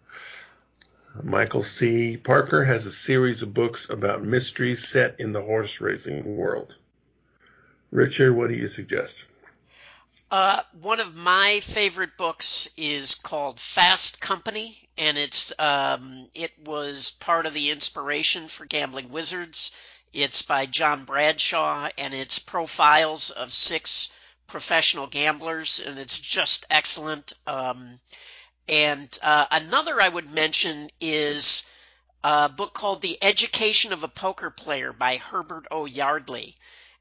[1.22, 2.16] Michael C.
[2.16, 6.76] Parker has a series of books about mysteries set in the horse racing world.
[7.92, 9.28] Richard, what do you suggest?
[10.30, 17.12] Uh, one of my favorite books is called Fast Company, and it's um, it was
[17.20, 19.70] part of the inspiration for Gambling Wizards.
[20.12, 24.10] It's by John Bradshaw, and it's profiles of six
[24.48, 27.34] professional gamblers, and it's just excellent.
[27.46, 28.00] Um,
[28.68, 31.64] and uh, another I would mention is
[32.22, 35.84] a book called The Education of a Poker Player by Herbert O.
[35.84, 36.56] Yardley.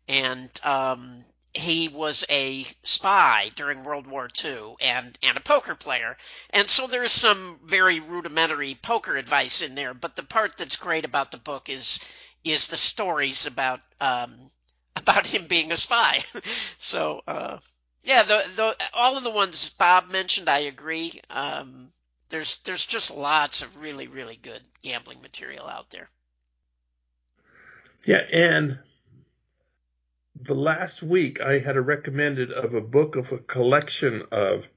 [0.08, 6.18] And um, he was a spy during World War II and, and a poker player.
[6.50, 11.06] And so there's some very rudimentary poker advice in there, but the part that's great
[11.06, 12.00] about the book is
[12.44, 14.36] is the stories about um,
[14.98, 16.24] about him being a spy.
[16.78, 17.60] so uh,
[18.04, 21.22] yeah, the, the all of the ones Bob mentioned, I agree.
[21.30, 21.88] Um,
[22.30, 26.10] there's there's just lots of really really good gambling material out there.
[28.06, 28.80] Yeah, and
[30.36, 34.68] the last week I had a recommended of a book of a collection of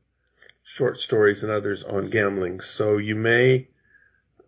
[0.62, 2.60] short stories and others on gambling.
[2.60, 3.66] So you may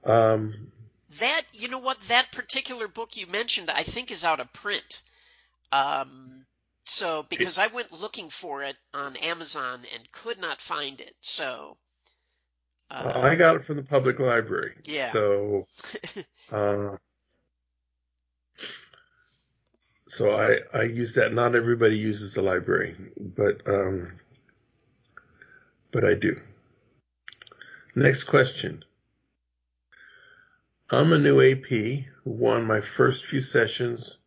[0.05, 0.70] um,
[1.18, 5.03] that you know what that particular book you mentioned I think is out of print.
[5.72, 6.38] Um,
[6.89, 11.76] so because I went looking for it on Amazon and could not find it, so
[12.91, 14.74] uh, I got it from the public library.
[14.84, 15.11] Yeah.
[15.12, 15.66] So,
[16.53, 16.97] uh,
[20.07, 21.34] so I I use that.
[21.34, 24.14] Not everybody uses the library, but um,
[25.93, 26.41] but I do.
[27.95, 28.84] Next question.
[30.91, 34.18] I'm a new AP who won my first few sessions,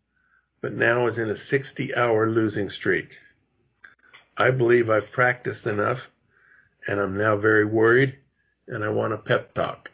[0.61, 3.19] but now is in a 60 hour losing streak.
[4.37, 6.09] I believe I've practiced enough,
[6.87, 8.17] and I'm now very worried
[8.67, 9.91] and I want a pep talk.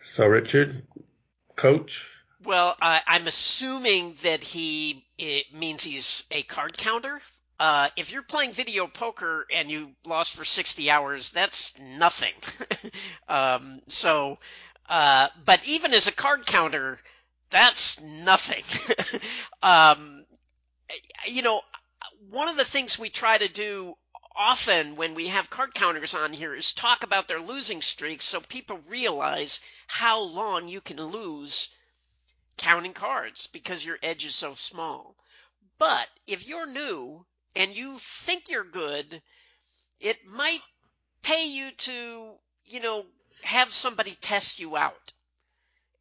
[0.00, 0.82] So, Richard,
[1.56, 2.08] coach.
[2.44, 7.20] Well, uh, I'm assuming that he it means he's a card counter.
[7.60, 12.32] Uh, if you're playing video poker and you lost for 60 hours, that's nothing.
[13.28, 14.38] um, so,
[14.88, 17.00] uh, but even as a card counter,
[17.50, 18.64] that's nothing.
[19.62, 20.24] um,
[21.26, 21.62] you know,
[22.30, 23.94] one of the things we try to do
[24.36, 28.40] often when we have card counters on here is talk about their losing streaks so
[28.40, 31.74] people realize how long you can lose
[32.56, 35.16] counting cards because your edge is so small.
[35.78, 37.26] But if you're new
[37.56, 39.22] and you think you're good,
[40.00, 40.62] it might
[41.22, 42.34] pay you to,
[42.64, 43.06] you know,
[43.42, 45.12] have somebody test you out.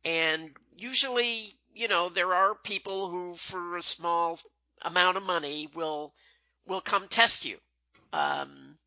[0.04, 4.40] And usually, you know, there are people who for a small
[4.82, 6.14] amount of money will
[6.66, 7.58] will come test you.
[8.14, 8.78] Um,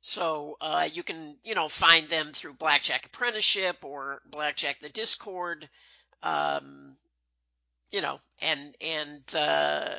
[0.00, 5.68] so uh, you can, you know, find them through Blackjack Apprenticeship or Blackjack the Discord,
[6.22, 6.96] um,
[7.90, 9.94] you know, and and uh,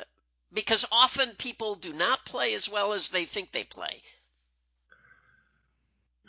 [0.52, 4.02] because often people do not play as well as they think they play.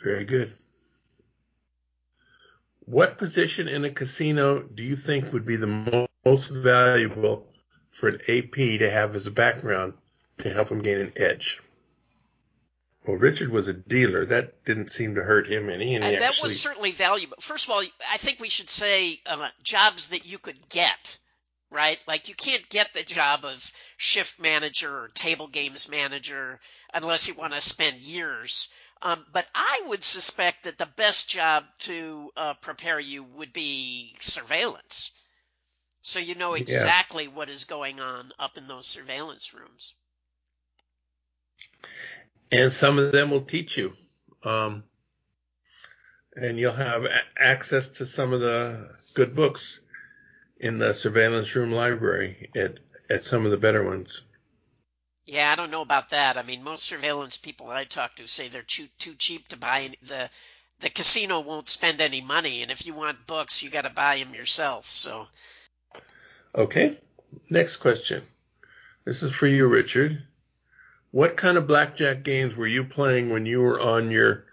[0.02, 0.56] Very good.
[2.90, 7.46] What position in a casino do you think would be the most valuable
[7.90, 9.92] for an AP to have as a background
[10.38, 11.60] to help him gain an edge?
[13.06, 14.24] Well, Richard was a dealer.
[14.24, 15.96] That didn't seem to hurt him any.
[15.96, 16.46] And, and that actually...
[16.46, 17.36] was certainly valuable.
[17.40, 21.18] First of all, I think we should say uh, jobs that you could get,
[21.70, 21.98] right?
[22.08, 26.58] Like you can't get the job of shift manager or table games manager
[26.94, 28.70] unless you want to spend years.
[29.00, 34.16] Um, but I would suspect that the best job to uh, prepare you would be
[34.20, 35.12] surveillance.
[36.02, 37.30] So you know exactly yeah.
[37.30, 39.94] what is going on up in those surveillance rooms
[42.50, 43.92] and some of them will teach you.
[44.42, 44.84] Um,
[46.36, 49.80] and you'll have a- access to some of the good books
[50.58, 52.78] in the surveillance room library at,
[53.10, 54.22] at some of the better ones.
[55.28, 56.38] Yeah, I don't know about that.
[56.38, 59.90] I mean, most surveillance people I talk to say they're too too cheap to buy.
[60.02, 60.30] The
[60.80, 64.16] the casino won't spend any money, and if you want books, you got to buy
[64.16, 64.88] them yourself.
[64.88, 65.26] So.
[66.54, 66.96] Okay.
[67.50, 68.22] Next question.
[69.04, 70.22] This is for you, Richard.
[71.10, 74.46] What kind of blackjack games were you playing when you were on your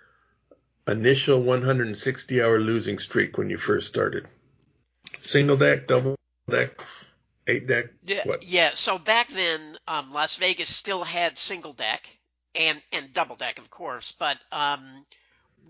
[0.89, 4.27] initial 160 hour losing streak when you first started?
[5.23, 6.17] Single deck, double
[6.49, 6.81] deck,
[7.47, 7.85] eight deck?
[8.05, 8.43] Yeah, what?
[8.43, 8.71] yeah.
[8.73, 12.07] So back then, um, Las Vegas still had single deck
[12.53, 15.05] and, and double deck, of course, but, um,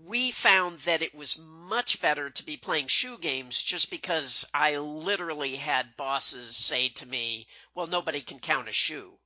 [0.04, 4.76] we found that it was much better to be playing shoe games just because I
[4.76, 9.18] literally had bosses say to me, well, nobody can count a shoe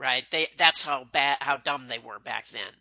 [0.00, 0.24] right?
[0.30, 2.72] They that's how bad how dumb they were back then.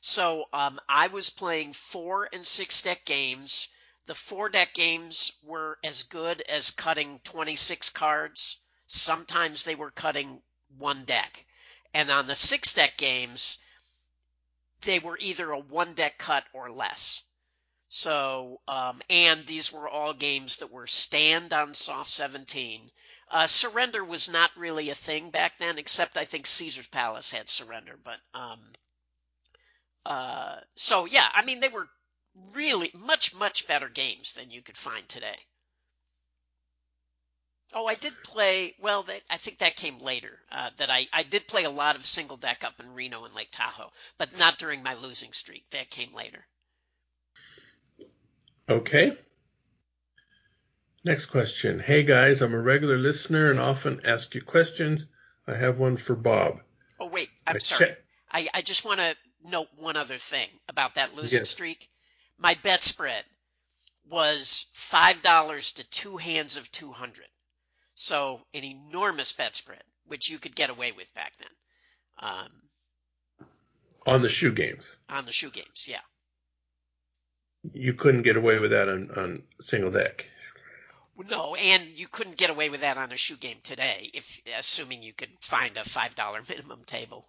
[0.00, 3.68] So um, I was playing four and six deck games.
[4.06, 8.58] The four deck games were as good as cutting 26 cards.
[8.86, 10.42] Sometimes they were cutting
[10.76, 11.46] one deck.
[11.94, 13.58] And on the six deck games,
[14.82, 17.22] they were either a one deck cut or less.
[17.88, 22.90] So, um, and these were all games that were stand on Soft 17.
[23.30, 27.48] Uh, surrender was not really a thing back then, except I think Caesar's Palace had
[27.48, 27.96] surrender.
[27.96, 28.74] But um,
[30.04, 31.88] uh, so yeah, I mean they were
[32.52, 35.36] really much much better games than you could find today.
[37.72, 38.74] Oh, I did play.
[38.80, 40.38] Well, that, I think that came later.
[40.50, 43.34] Uh, that I I did play a lot of single deck up in Reno and
[43.34, 45.64] Lake Tahoe, but not during my losing streak.
[45.70, 46.46] That came later.
[48.68, 49.16] Okay.
[51.04, 51.80] Next question.
[51.80, 55.06] Hey guys, I'm a regular listener and often ask you questions.
[55.46, 56.62] I have one for Bob.
[56.98, 57.96] Oh wait, I'm I sorry.
[58.30, 59.14] I, I just want to
[59.44, 61.50] note one other thing about that losing yes.
[61.50, 61.90] streak.
[62.38, 63.24] My bet spread
[64.10, 67.26] was five dollars to two hands of two hundred.
[67.94, 71.48] So an enormous bet spread, which you could get away with back then.
[72.18, 72.48] Um,
[74.06, 74.96] on the shoe games.
[75.08, 76.00] On the shoe games, yeah.
[77.72, 80.28] You couldn't get away with that on, on single deck.
[81.30, 85.02] No, and you couldn't get away with that on a shoe game today, if assuming
[85.02, 87.24] you could find a five dollar minimum table.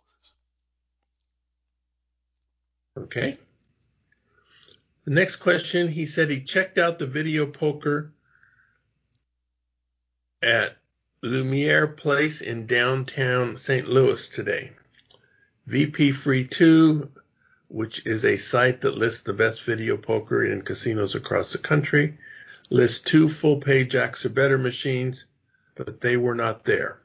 [2.97, 3.38] Okay.
[5.06, 8.12] The next question, he said he checked out the video poker
[10.41, 10.76] at
[11.22, 13.88] Lumiere Place in downtown St.
[13.88, 14.72] Louis today.
[15.68, 17.12] VP Free 2,
[17.68, 22.18] which is a site that lists the best video poker in casinos across the country,
[22.72, 25.26] lists two full pay jacks or better machines,
[25.76, 26.99] but they were not there.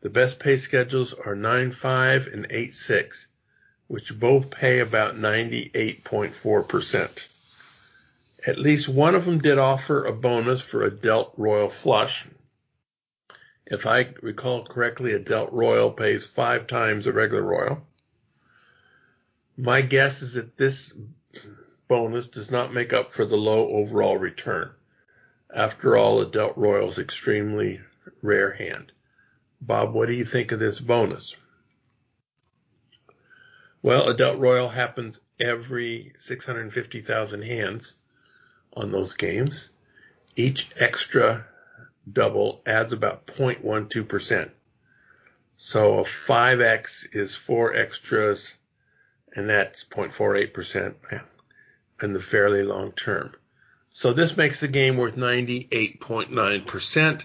[0.00, 3.26] The best pay schedules are 9.5 and 8.6,
[3.88, 7.28] which both pay about 98.4%.
[8.46, 12.26] At least one of them did offer a bonus for a dealt Royal flush.
[13.66, 17.86] If I recall correctly, a dealt Royal pays five times a regular Royal.
[19.56, 20.92] My guess is that this
[21.88, 24.70] bonus does not make up for the low overall return.
[25.52, 27.80] After all, a dealt Royal is extremely
[28.22, 28.92] rare hand.
[29.60, 31.36] Bob, what do you think of this bonus?
[33.86, 37.94] Well, a dealt Royal happens every 650,000 hands
[38.72, 39.70] on those games.
[40.34, 41.46] Each extra
[42.12, 44.50] double adds about 0.12%.
[45.56, 48.56] So a 5x is four extras,
[49.36, 51.22] and that's 0.48%
[52.02, 53.36] in the fairly long term.
[53.90, 57.22] So this makes the game worth 98.9%,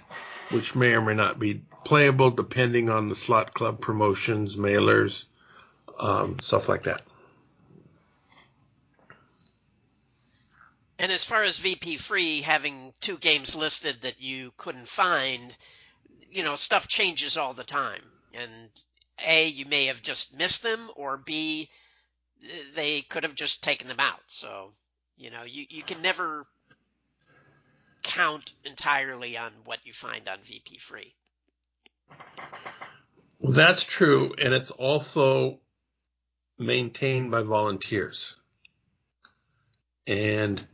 [0.52, 5.26] which may or may not be playable depending on the slot club promotions, mailers,
[6.00, 7.02] um, stuff like that.
[11.00, 15.56] And as far as VP free having two games listed that you couldn't find,
[16.32, 18.04] you know, stuff changes all the time.
[18.36, 18.52] And
[19.26, 21.70] A, you may have just missed them, or B,
[22.76, 24.22] they could have just taken them out.
[24.28, 24.70] So,
[25.18, 26.46] you know, you, you can never
[28.04, 31.16] count entirely on what you find on VP free.
[33.40, 35.60] Well, that's true, and it's also
[36.62, 38.36] maintained by volunteers.
[40.08, 40.66] And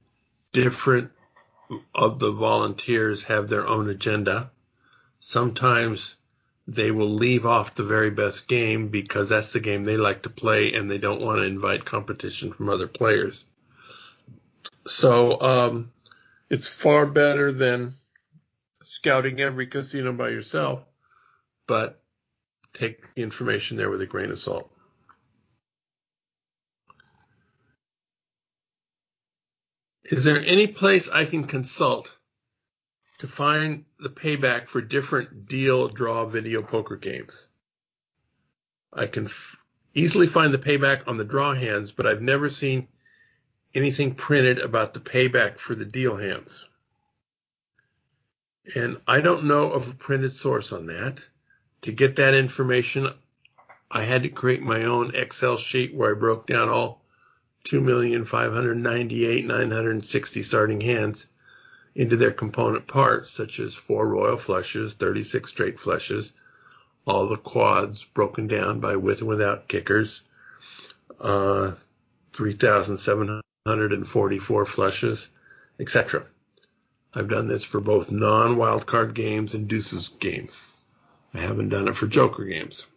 [0.51, 1.11] different
[1.95, 4.51] of the volunteers have their own agenda.
[5.19, 6.15] Sometimes
[6.67, 10.29] they will leave off the very best game because that's the game they like to
[10.29, 13.45] play and they don't want to invite competition from other players.
[14.85, 15.91] So, um,
[16.49, 17.95] it's far better than
[18.81, 20.81] scouting every casino by yourself,
[21.67, 22.01] but
[22.73, 24.71] take the information there with a grain of salt.
[30.09, 32.15] Is there any place I can consult
[33.17, 37.49] to find the payback for different deal draw video poker games?
[38.93, 42.87] I can f- easily find the payback on the draw hands, but I've never seen
[43.75, 46.69] anything printed about the payback for the deal hands.
[48.75, 51.19] And I don't know of a printed source on that.
[51.81, 53.13] To get that information,
[53.91, 57.03] I had to create my own Excel sheet where I broke down all
[57.69, 61.27] 2,598,960 starting hands
[61.95, 66.33] into their component parts, such as four royal flushes, 36 straight flushes,
[67.05, 70.23] all the quads broken down by with and without kickers,
[71.19, 71.73] uh,
[72.33, 75.29] 3,700 144 flushes,
[75.77, 76.25] etc.
[77.13, 80.77] I've done this for both non-wildcard games and deuces games.
[81.33, 82.87] I haven't done it for joker games.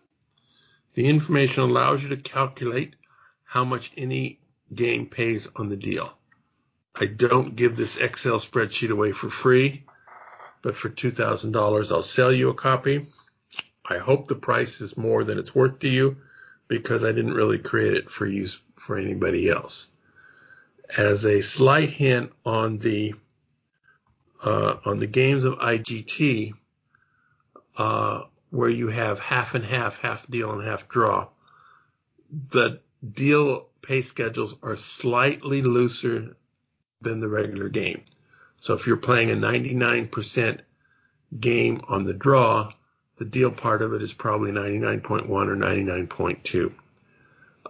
[0.95, 2.95] The information allows you to calculate
[3.43, 4.39] how much any
[4.75, 6.13] game pays on the deal.
[6.95, 9.85] I don't give this Excel spreadsheet away for free,
[10.63, 13.07] but for $2,000 I'll sell you a copy.
[13.89, 16.19] I hope the price is more than it's worth to you
[16.69, 19.89] because I didn't really create it for use for anybody else
[20.97, 23.15] as a slight hint on the
[24.43, 26.55] uh, on the games of IGT,
[27.77, 31.29] uh, where you have half and half, half deal and half draw,
[32.49, 32.81] the
[33.13, 36.37] deal pay schedules are slightly looser
[37.01, 38.01] than the regular game.
[38.61, 40.61] So if you're playing a 99%
[41.41, 42.71] game on the draw,
[43.17, 46.73] the deal part of it is probably 99.1 or 99.2.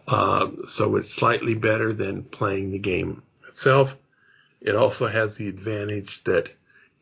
[0.06, 3.96] Uh, so it's slightly better than playing the game itself.
[4.60, 6.52] It also has the advantage that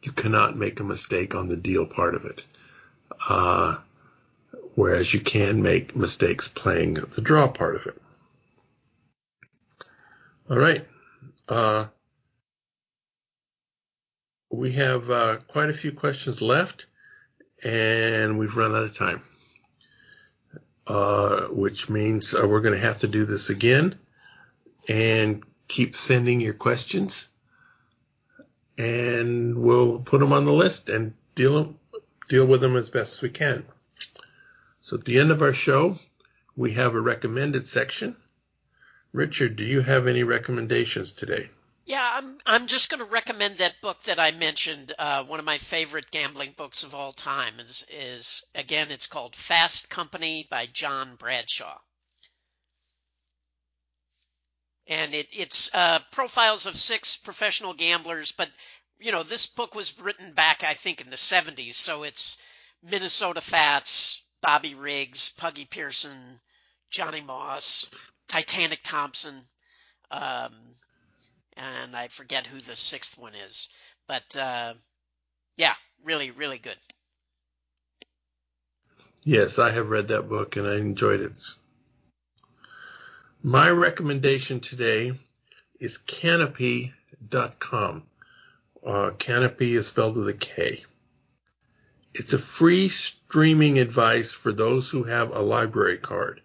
[0.00, 2.44] you cannot make a mistake on the deal part of it.
[3.28, 3.78] Uh,
[4.76, 8.00] whereas you can make mistakes playing the draw part of it.
[10.50, 10.88] All right.
[11.46, 11.86] Uh,
[14.50, 16.86] we have uh, quite a few questions left,
[17.62, 19.22] and we've run out of time,
[20.86, 23.98] uh, which means uh, we're going to have to do this again
[24.88, 27.28] and keep sending your questions,
[28.78, 31.74] and we'll put them on the list and deal
[32.30, 33.66] deal with them as best as we can.
[34.80, 35.98] So at the end of our show,
[36.56, 38.16] we have a recommended section.
[39.12, 41.50] Richard, do you have any recommendations today?
[41.88, 44.92] Yeah, I'm I'm just going to recommend that book that I mentioned.
[44.98, 49.34] Uh, one of my favorite gambling books of all time is is again it's called
[49.34, 51.78] Fast Company by John Bradshaw,
[54.86, 58.32] and it, it's uh, profiles of six professional gamblers.
[58.32, 58.50] But
[58.98, 62.36] you know this book was written back I think in the 70s, so it's
[62.82, 66.38] Minnesota Fats, Bobby Riggs, Puggy Pearson,
[66.90, 67.88] Johnny Moss,
[68.28, 69.34] Titanic Thompson.
[70.10, 70.52] Um,
[71.56, 73.68] and I forget who the sixth one is.
[74.06, 74.74] But uh,
[75.56, 75.74] yeah,
[76.04, 76.76] really, really good.
[79.24, 81.42] Yes, I have read that book and I enjoyed it.
[83.42, 85.12] My recommendation today
[85.78, 86.92] is Kanopy.com.
[88.86, 90.84] Uh, Kanopy is spelled with a K.
[92.14, 96.40] It's a free streaming advice for those who have a library card.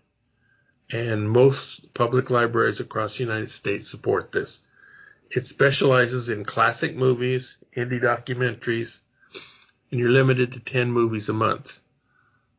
[0.93, 4.61] And most public libraries across the United States support this.
[5.31, 8.99] It specializes in classic movies, indie documentaries,
[9.89, 11.79] and you're limited to 10 movies a month.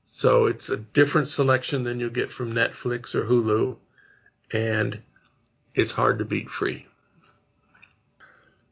[0.05, 3.77] So it's a different selection than you'll get from Netflix or Hulu,
[4.53, 5.01] and
[5.77, 6.87] it's hard to beat free.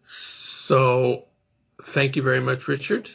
[0.02, 1.26] So
[1.84, 3.08] thank you very much, Richard.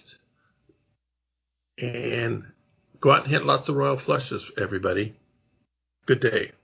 [1.77, 2.45] And
[3.01, 5.13] go out and hit lots of royal flushes, everybody.
[6.07, 6.56] Good day.